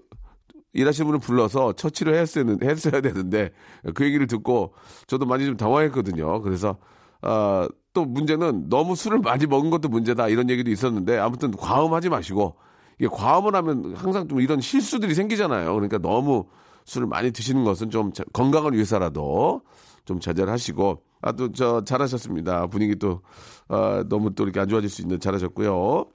일하시는 0.75 1.07
분을 1.07 1.19
불러서 1.21 1.73
처치를 1.73 2.15
했어야, 2.15 2.45
했어야 2.63 3.01
되는데, 3.01 3.51
그 3.95 4.05
얘기를 4.05 4.27
듣고, 4.27 4.75
저도 5.07 5.25
많이 5.25 5.47
좀 5.47 5.57
당황했거든요. 5.57 6.43
그래서, 6.43 6.77
어, 7.23 7.67
또 7.95 8.05
문제는 8.05 8.69
너무 8.69 8.95
술을 8.95 9.19
많이 9.21 9.47
먹은 9.47 9.71
것도 9.71 9.89
문제다, 9.89 10.29
이런 10.29 10.51
얘기도 10.51 10.71
있었는데, 10.71 11.19
아무튼 11.19 11.53
과음하지 11.53 12.11
마시고, 12.11 12.57
이게 12.99 13.09
과음을 13.11 13.55
하면 13.57 13.95
항상 13.97 14.29
좀 14.29 14.43
이런 14.43 14.61
실수들이 14.61 15.15
생기잖아요. 15.15 15.73
그러니까 15.73 15.97
너무 15.97 16.45
술을 16.85 17.07
많이 17.07 17.31
드시는 17.31 17.65
것은 17.65 17.89
좀 17.89 18.13
자- 18.13 18.25
건강을 18.35 18.75
위해서라도 18.75 19.63
좀 20.05 20.21
자제를 20.21 20.53
하시고, 20.53 21.03
아, 21.23 21.33
또, 21.33 21.53
저, 21.53 21.83
잘하셨습니다. 21.85 22.67
분위기 22.69 22.97
또, 22.97 23.23
어, 23.69 24.03
너무 24.09 24.35
또 24.35 24.45
이렇게 24.45 24.61
안 24.61 24.69
좋아질 24.69 24.89
수 24.89 25.03
있는 25.03 25.21
잘하셨고요. 25.21 26.07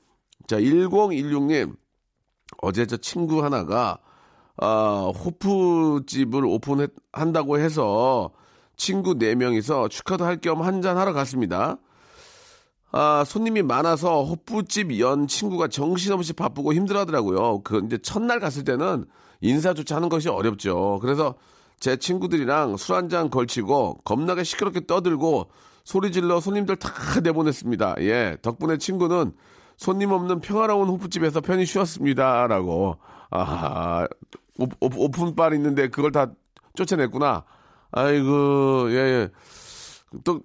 자, 0.47 0.57
1016님. 0.59 1.75
어제 2.61 2.85
저 2.85 2.97
친구 2.97 3.43
하나가, 3.43 3.99
아, 4.57 5.11
호프집을 5.23 6.45
오픈한다고 6.45 7.59
해서 7.59 8.31
친구 8.77 9.15
4명이서 9.15 9.89
축하도 9.89 10.25
할 10.25 10.37
겸 10.41 10.61
한잔 10.61 10.97
하러 10.97 11.13
갔습니다. 11.13 11.77
아, 12.91 13.23
손님이 13.25 13.61
많아서 13.61 14.23
호프집 14.23 14.99
연 14.99 15.27
친구가 15.27 15.67
정신없이 15.67 16.33
바쁘고 16.33 16.73
힘들어 16.73 17.01
하더라고요. 17.01 17.61
그, 17.63 17.81
이제 17.85 17.97
첫날 17.97 18.39
갔을 18.39 18.63
때는 18.63 19.05
인사조차 19.41 19.97
하는 19.97 20.07
것이 20.09 20.29
어렵죠. 20.29 20.99
그래서 21.01 21.35
제 21.79 21.97
친구들이랑 21.97 22.77
술 22.77 22.95
한 22.95 23.09
잔 23.09 23.29
걸치고 23.29 23.99
겁나게 24.03 24.43
시끄럽게 24.43 24.85
떠들고 24.87 25.49
소리 25.83 26.11
질러 26.11 26.39
손님들 26.39 26.77
다 26.77 26.89
내보냈습니다. 27.21 27.95
예. 27.99 28.37
덕분에 28.41 28.77
친구는 28.77 29.33
손님 29.77 30.11
없는 30.11 30.39
평화로운 30.39 30.87
호프집에서 30.89 31.41
편히 31.41 31.65
쉬었습니다. 31.65 32.47
라고. 32.47 32.97
아, 33.29 34.07
오, 34.57 34.67
오, 34.79 35.09
픈바 35.11 35.53
있는데 35.55 35.89
그걸 35.89 36.11
다 36.11 36.31
쫓아냈구나. 36.75 37.43
아이고, 37.91 38.87
예, 38.91 38.95
예. 38.95 39.29
또, 40.23 40.41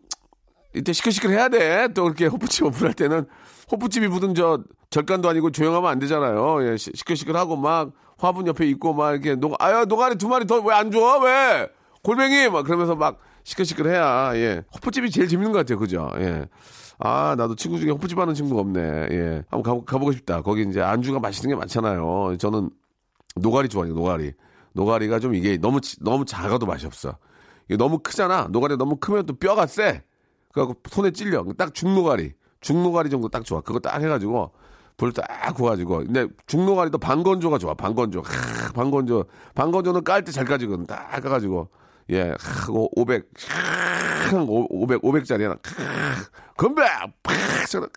이때 0.74 0.92
시끌시끌 0.92 1.30
해야 1.30 1.48
돼. 1.48 1.88
또 1.94 2.06
이렇게 2.06 2.26
호프집 2.26 2.64
오픈할 2.66 2.94
때는 2.94 3.26
호프집이 3.72 4.08
무슨 4.08 4.34
저 4.34 4.62
절간도 4.90 5.28
아니고 5.28 5.50
조용하면 5.52 5.88
안 5.90 5.98
되잖아요. 6.00 6.66
예, 6.72 6.76
시- 6.76 6.90
시끌시끌하고 6.94 7.56
막 7.56 7.92
화분 8.20 8.46
옆에 8.46 8.66
있고 8.68 8.94
막 8.94 9.12
이렇게 9.12 9.34
노 9.34 9.54
아야 9.58 9.84
노가리 9.84 10.16
두 10.16 10.28
마리 10.28 10.46
더 10.46 10.60
왜 10.62 10.72
안 10.74 10.90
줘? 10.90 11.18
왜? 11.24 11.68
골뱅이 12.02 12.48
막 12.48 12.64
그러면서 12.64 12.94
막 12.94 13.18
시끌시끌해야 13.44 14.32
예 14.36 14.62
호프집이 14.74 15.10
제일 15.10 15.28
재밌는 15.28 15.52
것 15.52 15.58
같아요. 15.58 15.78
그죠? 15.78 16.10
예. 16.18 16.46
아 16.98 17.34
나도 17.36 17.54
친구 17.56 17.78
중에 17.78 17.90
호프집 17.90 18.18
하는 18.18 18.34
친구가 18.34 18.60
없네. 18.60 18.80
예. 19.10 19.42
한번 19.50 19.62
가보, 19.62 19.84
가보고 19.84 20.12
싶다. 20.12 20.42
거기 20.42 20.62
이제 20.68 20.80
안주가 20.82 21.18
맛있는 21.20 21.54
게 21.54 21.58
많잖아요. 21.58 22.36
저는 22.38 22.70
노가리 23.36 23.68
좋아해요. 23.68 23.94
노가리. 23.94 24.32
노가리가 24.72 25.18
좀 25.18 25.34
이게 25.34 25.56
너무 25.56 25.80
치- 25.80 25.96
너무 26.02 26.24
작아도 26.24 26.66
맛이 26.66 26.86
없어. 26.86 27.16
이게 27.68 27.76
너무 27.76 27.98
크잖아. 28.00 28.48
노가리 28.50 28.76
너무 28.76 28.96
크면 28.96 29.26
또 29.26 29.34
뼈가 29.38 29.66
세. 29.66 30.02
그래갖고 30.52 30.80
손에 30.90 31.10
찔려. 31.12 31.44
딱 31.56 31.72
중노가리. 31.74 32.32
중노가리 32.60 33.08
정도 33.08 33.28
딱 33.28 33.44
좋아. 33.44 33.60
그거 33.62 33.78
딱 33.78 34.00
해가지고 34.02 34.52
불딱 35.00 35.54
구워가지고. 35.54 35.98
근데 36.04 36.26
중노가리도 36.46 36.98
반건조가 36.98 37.56
좋아. 37.56 37.72
반건조. 37.72 38.20
하, 38.20 38.72
반건조. 38.72 39.24
반건조는 39.54 40.04
깔 40.04 40.22
때 40.22 40.30
잘 40.30 40.44
까지거든. 40.44 40.86
딱 40.86 41.08
까가지고. 41.22 41.68
예, 42.10 42.34
하, 42.38 42.66
500, 42.68 43.30
하, 43.48 44.36
500, 44.42 45.00
500짜리 45.02 45.42
하나. 45.44 45.56
건배! 46.56 46.82
팍! 47.22 47.34
저는, 47.70 47.88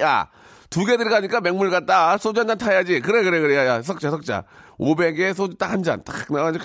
야, 0.00 0.28
두 0.70 0.86
개 0.86 0.96
들어가니까 0.96 1.40
맹물 1.42 1.70
같다. 1.70 2.16
소주 2.16 2.40
한 2.40 2.46
잔 2.48 2.56
타야지. 2.56 3.00
그래, 3.00 3.22
그래, 3.22 3.40
그래. 3.40 3.56
야, 3.56 3.66
야, 3.66 3.82
석자, 3.82 4.10
석자. 4.10 4.44
500에 4.78 5.34
소주 5.34 5.56
딱 5.58 5.70
한 5.72 5.82
잔. 5.82 6.02
딱 6.04 6.32
나가지고, 6.32 6.64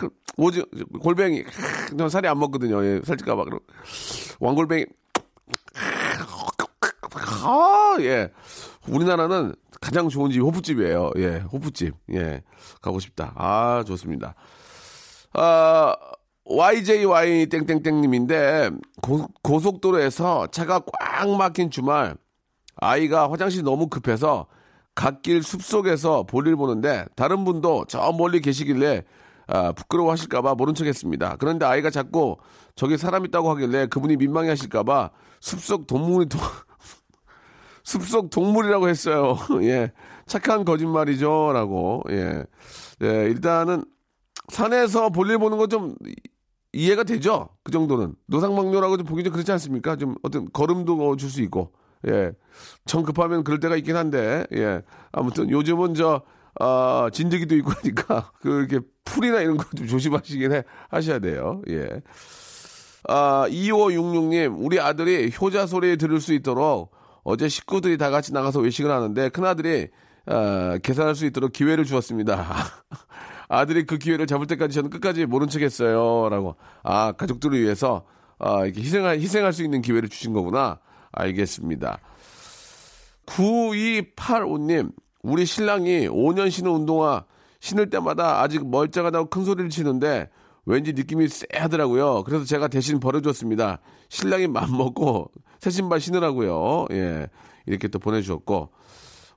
크, 0.00 0.08
오지, 0.36 0.64
골뱅이. 1.02 1.42
크, 1.42 1.96
저 1.98 2.08
살이 2.08 2.28
안 2.28 2.38
먹거든요. 2.38 2.84
예, 2.84 3.00
살찔까봐. 3.04 3.44
그럼. 3.44 3.58
왕골뱅이. 4.38 4.84
아, 7.26 7.96
예. 8.00 8.30
우리나라는 8.88 9.54
가장 9.80 10.08
좋은 10.08 10.30
집이 10.30 10.42
호프집이에요. 10.42 11.12
예, 11.16 11.38
호프집. 11.52 11.94
예. 12.12 12.42
가고 12.80 13.00
싶다. 13.00 13.32
아, 13.36 13.84
좋습니다. 13.86 14.34
아, 15.34 15.94
YJY 16.44 17.46
땡땡땡님인데 17.46 18.70
고, 19.02 19.28
고속도로에서 19.42 20.46
차가 20.48 20.80
꽉 20.80 21.28
막힌 21.36 21.70
주말 21.70 22.16
아이가 22.76 23.30
화장실 23.30 23.62
너무 23.62 23.88
급해서 23.88 24.46
갓길 24.94 25.42
숲속에서 25.42 26.24
볼일 26.24 26.56
보는데 26.56 27.04
다른 27.14 27.44
분도 27.44 27.84
저 27.86 28.10
멀리 28.12 28.40
계시길래 28.40 29.04
아, 29.46 29.72
부끄러워하실까봐 29.72 30.54
모른 30.54 30.74
척했습니다. 30.74 31.36
그런데 31.38 31.64
아이가 31.66 31.90
자꾸 31.90 32.36
저기 32.74 32.96
사람 32.98 33.24
있다고 33.24 33.50
하길래 33.50 33.86
그분이 33.86 34.16
민망해하실까봐 34.16 35.10
숲속 35.40 35.86
동물이 35.86 36.28
도, 36.28 36.38
숲속 37.88 38.28
동물이라고 38.30 38.88
했어요. 38.88 39.38
예, 39.62 39.92
착한 40.26 40.64
거짓말이죠 40.66 41.52
라고. 41.54 42.02
예, 42.10 42.44
예 43.02 43.06
일단은 43.30 43.84
산에서 44.48 45.08
볼일 45.08 45.38
보는 45.38 45.56
건좀 45.56 45.94
이해가 46.74 47.04
되죠? 47.04 47.48
그 47.64 47.72
정도는. 47.72 48.14
노상방뇨라고 48.26 48.98
좀 48.98 49.06
보기 49.06 49.24
좀 49.24 49.32
그렇지 49.32 49.50
않습니까? 49.52 49.96
좀 49.96 50.16
어떤 50.22 50.50
걸음도 50.52 51.16
줄 51.16 51.30
수 51.30 51.40
있고. 51.42 51.72
예. 52.06 52.32
청 52.84 53.02
급하면 53.04 53.42
그럴 53.42 53.58
때가 53.58 53.74
있긴 53.76 53.96
한데, 53.96 54.44
예. 54.52 54.82
아무튼 55.10 55.48
요즘은 55.50 55.94
저, 55.94 56.22
아, 56.60 57.08
진드기도 57.12 57.56
있고 57.56 57.72
하니까, 57.72 58.30
그, 58.40 58.50
이렇게 58.68 58.80
풀이나 59.04 59.40
이런 59.40 59.56
거 59.56 59.64
좀 59.74 59.86
조심하시긴 59.86 60.52
해, 60.52 60.62
하셔야 60.90 61.18
돼요. 61.20 61.62
예. 61.70 62.02
아, 63.08 63.46
2566님, 63.48 64.54
우리 64.58 64.78
아들이 64.78 65.32
효자 65.40 65.66
소리 65.66 65.96
들을 65.96 66.20
수 66.20 66.34
있도록 66.34 66.92
어제 67.30 67.46
식구들이 67.46 67.98
다 67.98 68.08
같이 68.08 68.32
나가서 68.32 68.60
외식을 68.60 68.90
하는데 68.90 69.28
큰아들이 69.28 69.88
아, 70.24 70.78
계산할 70.82 71.14
수 71.14 71.26
있도록 71.26 71.52
기회를 71.52 71.84
주었습니다. 71.84 72.46
아들이 73.48 73.84
그 73.84 73.98
기회를 73.98 74.26
잡을 74.26 74.46
때까지 74.46 74.74
저는 74.74 74.88
끝까지 74.88 75.26
모른 75.26 75.46
척 75.46 75.60
했어요. 75.60 76.30
라고. 76.30 76.56
아, 76.82 77.12
가족들을 77.12 77.60
위해서, 77.60 78.06
아, 78.38 78.64
이렇게 78.64 78.80
희생할, 78.80 79.18
희생할 79.20 79.52
수 79.52 79.62
있는 79.62 79.82
기회를 79.82 80.08
주신 80.08 80.32
거구나. 80.32 80.78
알겠습니다. 81.12 81.98
9285님, 83.26 84.90
우리 85.22 85.44
신랑이 85.44 86.08
5년 86.08 86.50
신은 86.50 86.70
운동화 86.70 87.26
신을 87.60 87.90
때마다 87.90 88.40
아직 88.40 88.66
멀쩡하다고 88.66 89.28
큰 89.28 89.44
소리를 89.44 89.68
치는데 89.68 90.30
왠지 90.68 90.92
느낌이 90.92 91.28
쎄하더라고요. 91.28 92.24
그래서 92.24 92.44
제가 92.44 92.68
대신 92.68 93.00
버려줬습니다. 93.00 93.80
신랑이 94.10 94.48
맘먹고 94.48 95.30
새 95.60 95.70
신발 95.70 95.98
신으라고요. 95.98 96.86
예. 96.92 97.28
이렇게 97.64 97.88
또 97.88 97.98
보내주셨고. 97.98 98.68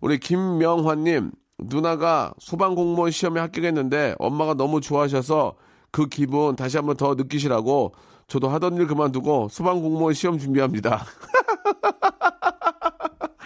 우리 0.02 0.20
김명환님, 0.20 1.32
누나가 1.60 2.34
소방공무원 2.40 3.12
시험에 3.12 3.40
합격했는데 3.40 4.16
엄마가 4.20 4.56
너무 4.56 4.82
좋아하셔서 4.82 5.56
그 5.90 6.08
기분 6.08 6.58
다시 6.58 6.76
한번 6.76 6.98
더 6.98 7.16
느끼시라고 7.16 7.94
저도 8.28 8.50
하던 8.50 8.76
일 8.76 8.88
그만두고 8.88 9.48
소방공무원 9.50 10.14
시험 10.14 10.38
준비합니다. 10.38 11.06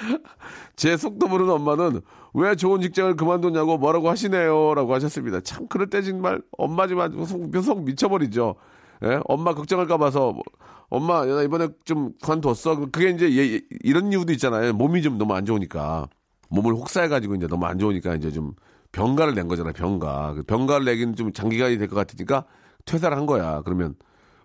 제 0.76 0.98
속도 0.98 1.28
모르는 1.28 1.52
엄마는 1.54 2.02
왜 2.34 2.56
좋은 2.56 2.82
직장을 2.82 3.16
그만뒀냐고 3.16 3.78
뭐라고 3.78 4.10
하시네요. 4.10 4.74
라고 4.76 4.94
하셨습니다. 4.94 5.42
참, 5.42 5.68
그럴 5.68 5.90
때 5.90 6.02
정말 6.02 6.42
엄마지만 6.58 7.26
속, 7.26 7.50
속 7.64 7.84
미쳐버리죠. 7.84 8.56
예? 9.04 9.20
엄마 9.26 9.54
걱정할까 9.54 9.98
봐서 9.98 10.32
뭐, 10.34 10.44
엄마, 10.90 11.26
나 11.26 11.42
이번에 11.44 11.70
좀 11.86 12.14
관뒀어. 12.22 12.88
그게 12.92 13.10
이제 13.10 13.26
예, 13.38 13.62
이런 13.84 14.12
이유도 14.12 14.32
있잖아요. 14.34 14.74
몸이 14.74 15.02
좀 15.02 15.18
너무 15.18 15.34
안 15.34 15.46
좋으니까. 15.46 16.08
몸을 16.50 16.74
혹사해가지고 16.74 17.36
이제 17.36 17.48
너무 17.48 17.66
안 17.66 17.80
좋으니까 17.80 18.16
이제 18.16 18.32
좀 18.32 18.54
병가를 18.92 19.34
낸 19.34 19.48
거잖아요. 19.48 19.74
병가. 19.74 20.34
그 20.36 20.44
병가를 20.44 20.86
내기는 20.86 21.16
좀 21.16 21.34
장기간이 21.34 21.78
될 21.78 21.88
것 21.88 21.96
같으니까 21.96 22.46
퇴사를 22.86 23.16
한 23.16 23.26
거야. 23.26 23.62
그러면 23.66 23.96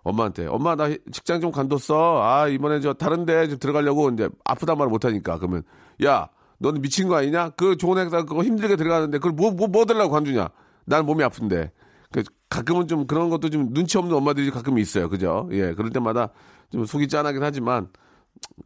엄마한테 0.02 0.46
엄마 0.46 0.74
나 0.74 0.88
직장 1.12 1.40
좀 1.40 1.52
관뒀어. 1.52 2.22
아 2.22 2.48
이번에 2.48 2.80
저 2.80 2.92
다른데 2.92 3.48
좀 3.48 3.58
들어가려고 3.58 4.10
이제 4.10 4.28
아프단 4.44 4.78
말을 4.78 4.90
못하니까 4.90 5.38
그러면 5.38 5.62
야 6.04 6.28
너는 6.58 6.82
미친 6.82 7.08
거 7.08 7.16
아니냐? 7.16 7.50
그 7.50 7.76
좋은 7.76 7.98
회사 7.98 8.22
그거 8.22 8.42
힘들게 8.42 8.76
들어가는데 8.76 9.18
그걸 9.18 9.32
뭐뭐뭐 9.32 9.86
들라고 9.86 10.10
관두냐? 10.10 10.48
난 10.84 11.06
몸이 11.06 11.24
아픈데. 11.24 11.72
그 12.12 12.22
가끔은 12.48 12.88
좀 12.88 13.06
그런 13.06 13.30
것도 13.30 13.50
좀 13.50 13.72
눈치 13.72 13.96
없는 13.96 14.14
엄마들이 14.14 14.50
가끔 14.50 14.78
있어요. 14.78 15.08
그죠? 15.08 15.48
예. 15.52 15.72
그럴 15.74 15.90
때마다 15.90 16.30
좀 16.70 16.84
속이 16.84 17.08
짠하긴 17.08 17.42
하지만 17.42 17.88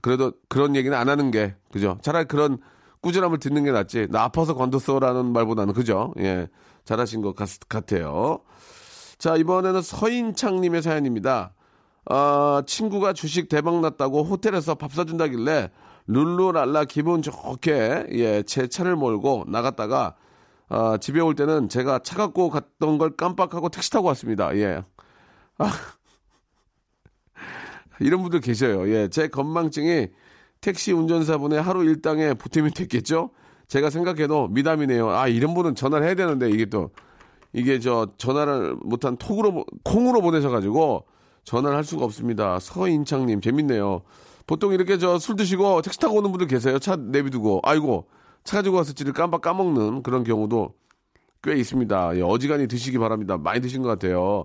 그래도 0.01 0.33
그런 0.49 0.75
얘기는 0.77 0.97
안 0.97 1.09
하는 1.09 1.31
게 1.31 1.55
그죠? 1.73 1.99
차라리 2.03 2.25
그런 2.27 2.59
꾸준함을 3.03 3.39
듣는 3.39 3.65
게 3.65 3.71
낫지. 3.71 4.09
나 4.11 4.23
아파서 4.23 4.55
관뒀어라는 4.55 5.33
말보다는 5.33 5.75
그죠? 5.75 6.15
예. 6.19 6.49
잘하신 6.85 7.21
것 7.21 7.35
같, 7.37 7.49
같아요. 7.69 8.41
자, 9.19 9.37
이번에는 9.37 9.83
서인창님의 9.83 10.83
사연입니다. 10.83 11.55
아, 12.07 12.63
친구가 12.67 13.13
주식 13.13 13.49
대박 13.49 13.81
났다고 13.81 14.25
호텔에서 14.25 14.75
밥 14.75 14.93
사준다길래 14.93 15.71
룰루랄라 16.07 16.85
기분 16.85 17.23
좋게 17.23 18.07
예, 18.13 18.43
제 18.43 18.67
차를 18.67 18.95
몰고 18.95 19.45
나갔다가 19.49 20.17
아, 20.69 20.99
집에 20.99 21.21
올 21.21 21.35
때는 21.35 21.69
제가 21.69 22.01
차 22.01 22.17
갖고 22.17 22.51
갔던 22.51 22.99
걸 22.99 23.17
깜빡하고 23.17 23.71
택시 23.71 23.91
타고 23.91 24.09
왔습니다. 24.09 24.55
예. 24.57 24.83
아, 25.59 25.73
이런 28.01 28.23
분들 28.23 28.41
계셔요. 28.41 28.89
예, 28.91 29.09
제 29.09 29.29
건망증이 29.29 30.09
택시 30.61 30.93
운전사분의 30.93 31.63
하루 31.63 31.85
일당에 31.85 32.35
보탬이 32.35 32.71
됐겠죠? 32.71 33.31
제가 33.69 33.89
생각해도 33.89 34.49
미담이네요. 34.49 35.11
아, 35.11 35.29
이런 35.29 35.55
분은 35.55 35.75
전화를 35.75 36.07
해야 36.07 36.15
되는데 36.15 36.51
이게 36.51 36.67
또 36.67 36.91
이게 37.55 37.79
저 37.79 38.09
전화를 38.19 38.77
못한 38.83 39.17
톡으로 39.17 39.65
콩으로 39.85 40.21
보내셔가지고 40.21 41.05
전화를 41.45 41.77
할 41.77 41.85
수가 41.85 42.05
없습니다. 42.05 42.59
서인창님 42.59 43.41
재밌네요. 43.41 44.03
보통 44.47 44.73
이렇게 44.73 44.99
저 44.99 45.19
술 45.19 45.37
드시고 45.37 45.81
택시 45.83 45.99
타고 46.01 46.17
오는 46.19 46.31
분들 46.33 46.49
계세요. 46.49 46.79
차 46.79 46.97
내비두고 46.97 47.61
아이고 47.63 48.09
차 48.43 48.59
가지고 48.59 48.77
왔을지를 48.79 49.13
깜빡 49.13 49.41
까먹는 49.41 50.03
그런 50.03 50.25
경우도 50.25 50.75
꽤 51.43 51.55
있습니다. 51.57 52.17
예, 52.17 52.23
어지간히 52.23 52.67
드시기 52.67 52.99
바랍니다. 52.99 53.39
많이 53.39 53.61
드신 53.61 53.83
것 53.83 53.89
같아요. 53.89 54.45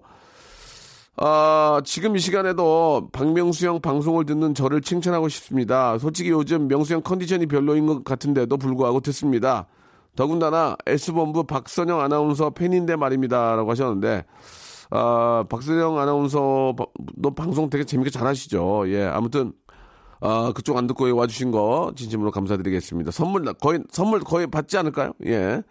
아, 1.17 1.81
지금 1.83 2.15
이 2.15 2.19
시간에도 2.19 3.09
박명수 3.11 3.65
형 3.67 3.81
방송을 3.81 4.25
듣는 4.25 4.53
저를 4.53 4.81
칭찬하고 4.81 5.27
싶습니다. 5.27 5.97
솔직히 5.97 6.29
요즘 6.29 6.67
명수 6.67 6.93
형 6.93 7.01
컨디션이 7.01 7.45
별로인 7.47 7.87
것 7.87 8.03
같은데도 8.05 8.55
불구하고 8.57 9.01
듣습니다. 9.01 9.67
더군다나 10.15 10.75
S본부 10.85 11.45
박선영 11.45 11.99
아나운서 12.01 12.49
팬인데 12.49 12.95
말입니다. 12.95 13.55
라고 13.55 13.71
하셨는데, 13.71 14.25
아, 14.91 15.45
박선영 15.49 15.97
아나운서도 15.99 17.35
방송 17.35 17.69
되게 17.69 17.83
재밌게 17.83 18.09
잘 18.09 18.27
하시죠. 18.27 18.89
예, 18.89 19.05
아무튼, 19.05 19.53
아, 20.21 20.51
그쪽 20.53 20.77
안 20.77 20.87
듣고 20.87 21.15
와주신 21.15 21.51
거 21.51 21.93
진심으로 21.95 22.31
감사드리겠습니다. 22.31 23.11
선물, 23.11 23.53
거의, 23.53 23.81
선물 23.89 24.19
거의 24.19 24.47
받지 24.47 24.77
않을까요? 24.77 25.13
예. 25.25 25.63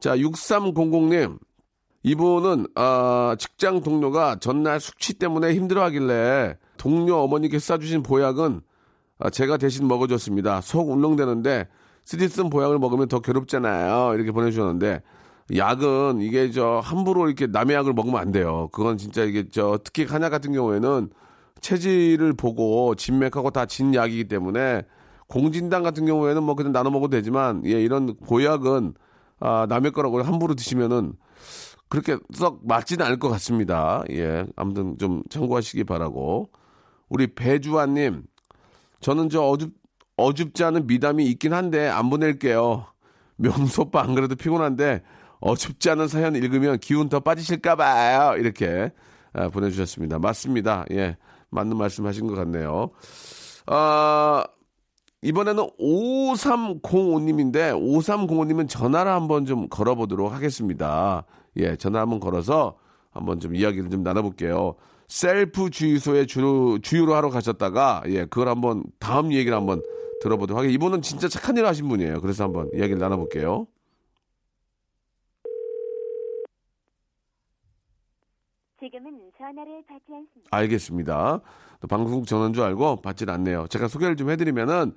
자, 0.00 0.16
6300님. 0.16 1.38
이분은, 2.04 2.66
아, 2.74 3.36
직장 3.38 3.80
동료가 3.80 4.36
전날 4.40 4.80
숙취 4.80 5.14
때문에 5.14 5.54
힘들어 5.54 5.84
하길래 5.84 6.56
동료 6.76 7.18
어머니께 7.18 7.58
싸주신 7.60 8.02
보약은 8.02 8.62
아, 9.18 9.30
제가 9.30 9.56
대신 9.56 9.86
먹어줬습니다. 9.86 10.62
속 10.62 10.90
울렁대는데 10.90 11.68
쓰디쓴 12.04 12.50
보약을 12.50 12.78
먹으면 12.78 13.08
더 13.08 13.20
괴롭잖아요. 13.20 14.14
이렇게 14.14 14.32
보내주셨는데 14.32 15.02
약은 15.56 16.20
이게 16.20 16.50
저 16.50 16.80
함부로 16.82 17.26
이렇게 17.26 17.46
남의 17.46 17.76
약을 17.76 17.92
먹으면 17.92 18.20
안 18.20 18.32
돼요. 18.32 18.68
그건 18.72 18.96
진짜 18.98 19.22
이게 19.24 19.48
저 19.50 19.78
특히 19.84 20.04
한약 20.04 20.30
같은 20.30 20.52
경우에는 20.52 21.10
체질을 21.60 22.32
보고 22.34 22.94
진맥하고 22.94 23.50
다 23.50 23.66
진 23.66 23.94
약이기 23.94 24.24
때문에 24.24 24.82
공진당 25.28 25.82
같은 25.82 26.04
경우에는 26.06 26.42
뭐 26.42 26.54
그냥 26.54 26.72
나눠 26.72 26.90
먹어도 26.90 27.10
되지만 27.16 27.62
예 27.66 27.80
이런 27.82 28.14
보약은 28.26 28.94
아 29.40 29.66
남의 29.68 29.92
거라고 29.92 30.22
함부로 30.22 30.54
드시면은 30.54 31.14
그렇게 31.88 32.16
썩 32.32 32.66
맞지는 32.66 33.04
않을 33.06 33.18
것 33.18 33.28
같습니다. 33.30 34.02
예 34.10 34.44
아무튼 34.56 34.96
좀 34.98 35.22
참고하시기 35.30 35.84
바라고 35.84 36.50
우리 37.08 37.26
배주환님 37.34 38.24
저는 39.00 39.28
저 39.30 39.42
어줍 39.42 39.70
어줍지 40.22 40.64
않은 40.64 40.86
미담이 40.86 41.26
있긴 41.26 41.52
한데 41.52 41.88
안 41.88 42.10
보낼게요. 42.10 42.86
명수 43.36 43.82
오빠 43.82 44.02
안 44.02 44.14
그래도 44.14 44.36
피곤한데 44.36 45.02
어줍지 45.40 45.90
않은 45.90 46.08
사연 46.08 46.36
읽으면 46.36 46.78
기운 46.78 47.08
더 47.08 47.20
빠지실까 47.20 47.76
봐요. 47.76 48.36
이렇게 48.38 48.92
아, 49.32 49.48
보내주셨습니다. 49.48 50.18
맞습니다. 50.18 50.84
예. 50.92 51.16
맞는 51.50 51.76
말씀 51.76 52.06
하신 52.06 52.26
것 52.26 52.34
같네요. 52.34 52.90
아, 53.66 54.44
이번에는 55.22 55.68
5305님인데, 55.78 57.72
5305님은 57.72 58.68
전화를 58.68 59.12
한번 59.12 59.46
좀 59.46 59.68
걸어보도록 59.68 60.32
하겠습니다. 60.32 61.24
예, 61.56 61.76
전화 61.76 62.00
한번 62.00 62.18
걸어서 62.18 62.76
한번 63.10 63.38
좀 63.38 63.54
이야기를 63.54 63.90
좀 63.90 64.02
나눠볼게요. 64.02 64.74
셀프 65.08 65.70
주유소에 65.70 66.26
주유를 66.26 67.14
하러 67.14 67.30
가셨다가, 67.30 68.02
예, 68.08 68.24
그걸 68.24 68.48
한번, 68.48 68.82
다음 68.98 69.32
얘기를 69.32 69.56
한번 69.56 69.82
들어보도록 70.22 70.58
하겠습니다. 70.58 70.74
이분은 70.74 71.02
진짜 71.02 71.28
착한 71.28 71.56
일을 71.56 71.68
하신 71.68 71.88
분이에요. 71.88 72.20
그래서 72.20 72.44
한번 72.44 72.70
이야기를 72.72 72.98
나눠볼게요. 72.98 73.66
지금은 78.80 79.30
전화를 79.38 79.82
받지 79.88 80.04
않습니다. 80.08 80.48
알겠습니다. 80.50 81.40
또 81.80 81.86
방송국 81.88 82.26
전화인 82.26 82.52
줄 82.52 82.64
알고 82.64 83.00
받질 83.02 83.30
않네요. 83.30 83.66
제가 83.68 83.88
소개를 83.88 84.16
좀 84.16 84.30
해드리면은 84.30 84.94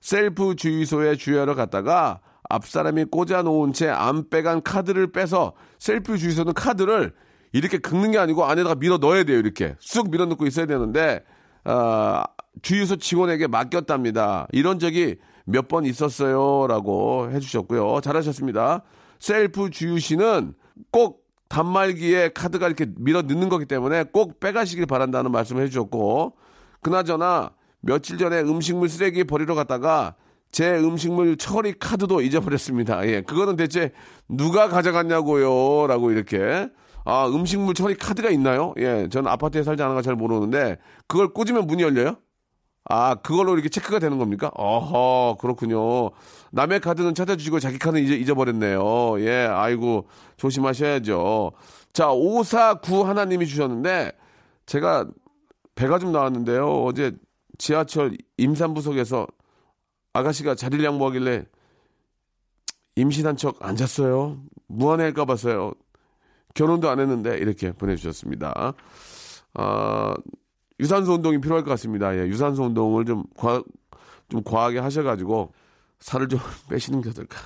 셀프 0.00 0.54
주유소에 0.56 1.16
주유하러 1.16 1.54
갔다가 1.54 2.20
앞 2.48 2.66
사람이 2.66 3.06
꽂아놓은 3.06 3.72
채 3.72 3.88
안 3.88 4.28
빼간 4.28 4.62
카드를 4.62 5.12
빼서 5.12 5.54
셀프 5.78 6.18
주유소는 6.18 6.52
카드를 6.54 7.14
이렇게 7.52 7.78
긁는 7.78 8.10
게 8.12 8.18
아니고 8.18 8.44
안에다가 8.44 8.74
밀어 8.74 8.98
넣어야 8.98 9.24
돼요. 9.24 9.38
이렇게 9.38 9.76
쑥 9.78 10.10
밀어 10.10 10.26
넣고 10.26 10.46
있어야 10.46 10.66
되는데 10.66 11.24
아, 11.64 12.24
주유소 12.62 12.96
직원에게 12.96 13.46
맡겼답니다. 13.46 14.46
이런 14.52 14.78
적이 14.78 15.16
몇 15.44 15.68
번 15.68 15.84
있었어요 15.84 16.66
라고 16.68 17.28
해주셨고요. 17.32 18.00
잘하셨습니다. 18.02 18.82
셀프 19.18 19.70
주유시는 19.70 20.54
꼭 20.90 21.22
단말기에 21.48 22.30
카드가 22.30 22.66
이렇게 22.66 22.86
밀어 22.96 23.22
넣는 23.22 23.48
거기 23.48 23.66
때문에 23.66 24.04
꼭 24.04 24.40
빼가시길 24.40 24.86
바란다는 24.86 25.30
말씀을 25.32 25.62
해주셨고, 25.64 26.34
그나저나 26.80 27.50
며칠 27.80 28.18
전에 28.18 28.40
음식물 28.40 28.88
쓰레기 28.88 29.24
버리러 29.24 29.54
갔다가 29.54 30.14
제 30.50 30.78
음식물 30.78 31.36
처리 31.36 31.72
카드도 31.78 32.20
잊어버렸습니다. 32.20 33.06
예, 33.08 33.20
그거는 33.22 33.56
대체 33.56 33.92
누가 34.28 34.68
가져갔냐고요? 34.68 35.86
라고 35.88 36.10
이렇게. 36.10 36.68
아, 37.04 37.26
음식물 37.26 37.74
처리 37.74 37.94
카드가 37.96 38.30
있나요? 38.30 38.74
예, 38.78 39.08
저는 39.08 39.30
아파트에 39.30 39.62
살지 39.62 39.82
가잘 39.82 40.14
모르는데, 40.14 40.78
그걸 41.06 41.32
꽂으면 41.32 41.66
문이 41.66 41.82
열려요? 41.82 42.16
아, 42.84 43.14
그걸로 43.16 43.54
이렇게 43.54 43.68
체크가 43.68 43.98
되는 43.98 44.18
겁니까? 44.18 44.50
어허, 44.54 45.36
그렇군요. 45.40 46.10
남의 46.52 46.80
카드는 46.80 47.14
찾아주시고 47.14 47.60
자기 47.60 47.78
카드는 47.78 48.04
잊어, 48.04 48.14
잊어버렸네요. 48.14 49.20
예, 49.20 49.46
아이고, 49.50 50.08
조심하셔야죠. 50.36 51.52
자, 51.92 52.10
549 52.10 53.04
하나님이 53.04 53.46
주셨는데, 53.46 54.12
제가 54.66 55.06
배가 55.74 55.98
좀 55.98 56.12
나왔는데요. 56.12 56.84
어제 56.84 57.12
지하철 57.58 58.16
임산부석에서 58.36 59.26
아가씨가 60.12 60.54
자리를 60.54 60.84
양보하길래 60.84 61.44
임신한 62.96 63.36
척 63.36 63.56
앉았어요. 63.64 64.38
무한해할까 64.68 65.24
봐서요. 65.24 65.72
결혼도 66.54 66.88
안 66.90 67.00
했는데 67.00 67.38
이렇게 67.38 67.72
보내주셨습니다. 67.72 68.74
아, 69.54 70.14
유산소 70.80 71.14
운동이 71.14 71.40
필요할 71.40 71.64
것 71.64 71.70
같습니다. 71.70 72.16
예, 72.16 72.26
유산소 72.26 72.64
운동을 72.64 73.04
좀, 73.04 73.24
과, 73.36 73.62
좀 74.28 74.42
과하게 74.42 74.78
하셔가지고 74.80 75.52
살을 76.00 76.28
좀 76.28 76.40
빼시는 76.68 77.02
게 77.02 77.10
어떨까 77.10 77.38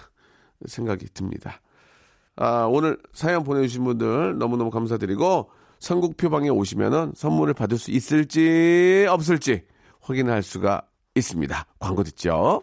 생각이 0.66 1.06
듭니다. 1.12 1.60
아, 2.36 2.66
오늘 2.70 2.98
사연 3.12 3.44
보내주신 3.44 3.84
분들 3.84 4.38
너무너무 4.38 4.70
감사드리고 4.70 5.50
선곡표방에 5.80 6.48
오시면은 6.48 7.12
선물을 7.14 7.54
받을 7.54 7.78
수 7.78 7.90
있을지 7.90 9.06
없을지 9.08 9.64
확인할 10.00 10.42
수가 10.42 10.82
있습니다. 11.14 11.66
광고 11.78 12.02
듣죠. 12.04 12.62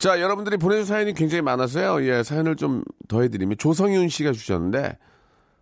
자, 0.00 0.18
여러분들이 0.20 0.56
보내준 0.56 0.86
사연이 0.86 1.12
굉장히 1.12 1.42
많아서요. 1.42 2.02
예, 2.08 2.22
사연을 2.22 2.56
좀 2.56 2.82
더 3.08 3.22
해드리면 3.22 3.58
조성윤 3.58 4.08
씨가 4.08 4.32
주셨는데, 4.32 4.96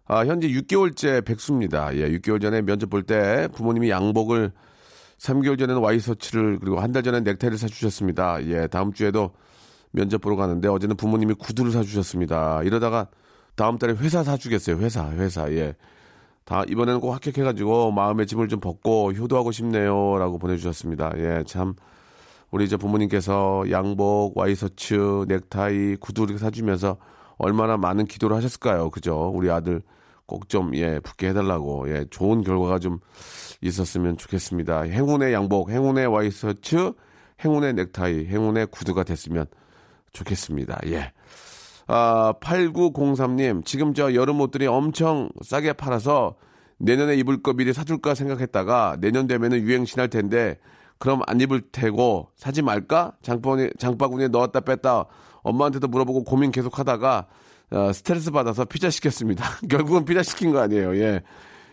아, 0.07 0.27
현재 0.27 0.48
6개월째 0.48 1.24
백수입니다. 1.24 1.96
예, 1.96 2.11
6개월 2.11 2.40
전에 2.42 2.61
면접 2.62 2.88
볼 2.90 3.03
때 3.05 3.48
부모님이 3.55 3.88
양복을 3.90 4.53
3개월 5.18 5.59
전에는 5.59 5.81
와이셔츠를 5.83 6.59
그리고 6.61 6.79
한 6.79 6.92
달 6.92 7.03
전에 7.03 7.20
넥타이를 7.20 7.59
사주셨습니다. 7.59 8.44
예, 8.46 8.66
다음 8.68 8.92
주에도 8.92 9.33
면접 9.90 10.20
보러 10.20 10.37
가는데 10.37 10.68
어제는 10.68 10.96
부모님이 10.96 11.35
구두를 11.35 11.72
사주셨습니다. 11.72 12.62
이러다가 12.64 13.09
다음 13.57 13.79
달에 13.79 13.94
회사 13.94 14.22
사주겠어요. 14.22 14.77
회사, 14.79 15.11
회사. 15.12 15.51
예. 15.53 15.74
다 16.44 16.62
이번에는 16.68 17.01
꼭 17.01 17.12
합격해가지고 17.14 17.90
마음의 17.92 18.27
짐을 18.27 18.48
좀 18.48 18.61
벗고 18.61 19.11
효도하고 19.12 19.51
싶네요라고 19.53 20.38
보내주셨습니다. 20.38 21.12
예, 21.16 21.44
참 21.46 21.74
우리 22.50 22.64
이제 22.64 22.76
부모님께서 22.76 23.64
양복, 23.70 24.37
와이셔츠, 24.37 25.26
넥타이, 25.28 25.96
구두 25.96 26.22
이렇게 26.24 26.38
사주면서 26.38 26.96
얼마나 27.37 27.76
많은 27.76 28.06
기도를 28.06 28.37
하셨을까요? 28.37 28.90
그죠? 28.90 29.30
우리 29.34 29.50
아들 29.50 29.82
꼭 30.26 30.48
좀, 30.48 30.74
예, 30.74 30.98
붙게 31.00 31.28
해달라고, 31.28 31.90
예, 31.90 32.04
좋은 32.11 32.42
결과가 32.42 32.78
좀 32.78 32.98
있었으면 33.61 34.16
좋겠습니다. 34.16 34.82
행운의 34.82 35.32
양복, 35.32 35.70
행운의 35.70 36.06
와이셔츠, 36.06 36.92
행운의 37.44 37.74
넥타이, 37.74 38.26
행운의 38.26 38.66
구두가 38.66 39.04
됐으면 39.04 39.46
좋겠습니다. 40.12 40.80
예. 40.87 41.12
아, 41.87 42.34
8903님, 42.40 43.64
지금 43.64 43.94
저 43.94 44.14
여름 44.14 44.40
옷들이 44.40 44.66
엄청 44.66 45.30
싸게 45.42 45.74
팔아서 45.74 46.34
내년에 46.78 47.14
입을 47.16 47.42
거 47.42 47.52
미리 47.54 47.72
사둘까 47.72 48.14
생각했다가 48.14 48.98
내년 49.00 49.26
되면은 49.26 49.62
유행 49.62 49.84
지날 49.84 50.08
텐데 50.08 50.58
그럼 50.98 51.22
안 51.26 51.40
입을 51.40 51.62
테고 51.72 52.30
사지 52.37 52.62
말까? 52.62 53.12
장바구니, 53.22 53.70
장바구니에 53.78 54.28
넣었다 54.28 54.61
뺐다 54.61 55.04
엄마한테도 55.42 55.88
물어보고 55.88 56.24
고민 56.24 56.50
계속 56.50 56.78
하다가 56.78 57.26
어, 57.70 57.92
스트레스 57.92 58.30
받아서 58.30 58.64
피자 58.64 58.90
시켰습니다. 58.90 59.44
결국은 59.68 60.04
피자 60.04 60.22
시킨 60.22 60.52
거 60.52 60.61
아니에요. 60.61 60.96
예. 60.96 61.22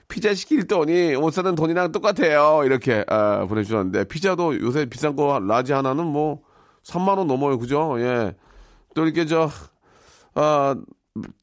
피자 0.08 0.34
시킬 0.34 0.68
돈이 0.68 1.16
옷 1.16 1.32
사는 1.34 1.56
돈이랑 1.56 1.92
똑같아요. 1.92 2.62
이렇게 2.66 3.04
아, 3.08 3.46
보내주셨는데 3.48 4.04
피자도 4.06 4.60
요새 4.62 4.86
비싼 4.86 5.16
거 5.16 5.40
라지 5.40 5.74
하나는 5.74 6.06
뭐 6.06 6.42
3만 6.84 7.18
원 7.18 7.28
넘어요. 7.28 7.58
그죠? 7.58 7.96
예. 8.00 8.36
또 8.94 9.04
이렇게 9.04 9.26
저 9.26 9.50
아, 10.36 10.76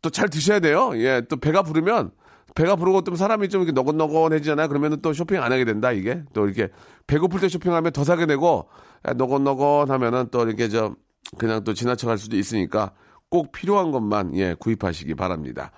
또 0.03 0.11
잘 0.11 0.29
드셔야 0.29 0.61
돼요. 0.61 0.93
예. 0.97 1.22
또 1.28 1.37
배가 1.37 1.62
부르면 1.62 2.12
배가 2.55 2.76
부르고 2.76 3.03
또 3.03 3.14
사람이 3.16 3.48
좀 3.48 3.62
이렇게 3.62 3.72
노곤노곤해지잖아요. 3.72 4.68
그러면 4.68 5.00
또 5.00 5.12
쇼핑 5.12 5.42
안 5.42 5.53
하게 5.53 5.64
된다, 5.64 5.92
이게. 5.92 6.22
또 6.32 6.46
이렇게 6.46 6.68
배고플 7.07 7.40
때 7.40 7.48
쇼핑하면 7.48 7.92
더 7.92 8.05
사게 8.05 8.26
되고, 8.26 8.68
너곤너곤 9.16 9.90
하면은 9.90 10.28
또 10.30 10.42
이렇게 10.46 10.68
저, 10.68 10.94
그냥 11.38 11.64
또 11.64 11.72
지나쳐 11.74 12.07
갈 12.07 12.18
수도 12.18 12.36
있으니까 12.36 12.92
꼭 13.30 13.53
필요한 13.53 13.90
것만, 13.90 14.36
예, 14.36 14.55
구입하시기 14.59 15.14
바랍니다. 15.14 15.72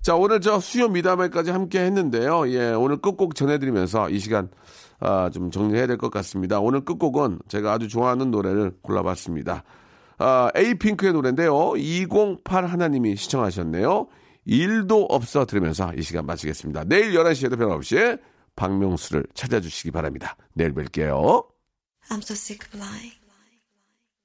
자, 0.00 0.14
오늘 0.16 0.40
저 0.40 0.58
수요 0.60 0.88
미담회까지 0.88 1.50
함께 1.50 1.80
했는데요. 1.80 2.48
예, 2.50 2.70
오늘 2.72 2.96
끝곡 2.98 3.34
전해드리면서 3.34 4.10
이 4.10 4.18
시간, 4.18 4.48
아, 5.00 5.30
좀 5.32 5.50
정리해야 5.50 5.86
될 5.88 5.96
것 5.96 6.10
같습니다. 6.10 6.60
오늘 6.60 6.84
끝곡은 6.84 7.40
제가 7.48 7.72
아주 7.72 7.88
좋아하는 7.88 8.30
노래를 8.30 8.72
골라봤습니다. 8.82 9.64
아, 10.18 10.50
에이핑크의 10.54 11.12
노래인데요. 11.12 11.74
208 11.76 12.66
하나님이 12.66 13.16
시청하셨네요. 13.16 14.06
일도 14.44 15.06
없어 15.06 15.46
들으면서 15.46 15.92
이 15.94 16.02
시간 16.02 16.26
마치겠습니다. 16.26 16.84
내일 16.84 17.12
11시에도 17.12 17.58
변함없이 17.58 18.16
박명수를 18.56 19.24
찾아주시기 19.34 19.90
바랍니다. 19.90 20.36
내일 20.54 20.72
뵐게요. 20.74 21.46
I'm 22.10 22.18
so 22.18 22.34
sick 22.34 22.66
of 22.66 22.78
lying. 22.78 23.12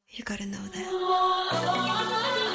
You 0.10 0.24
gotta 0.26 0.46
know 0.46 0.64
that. 0.72 2.47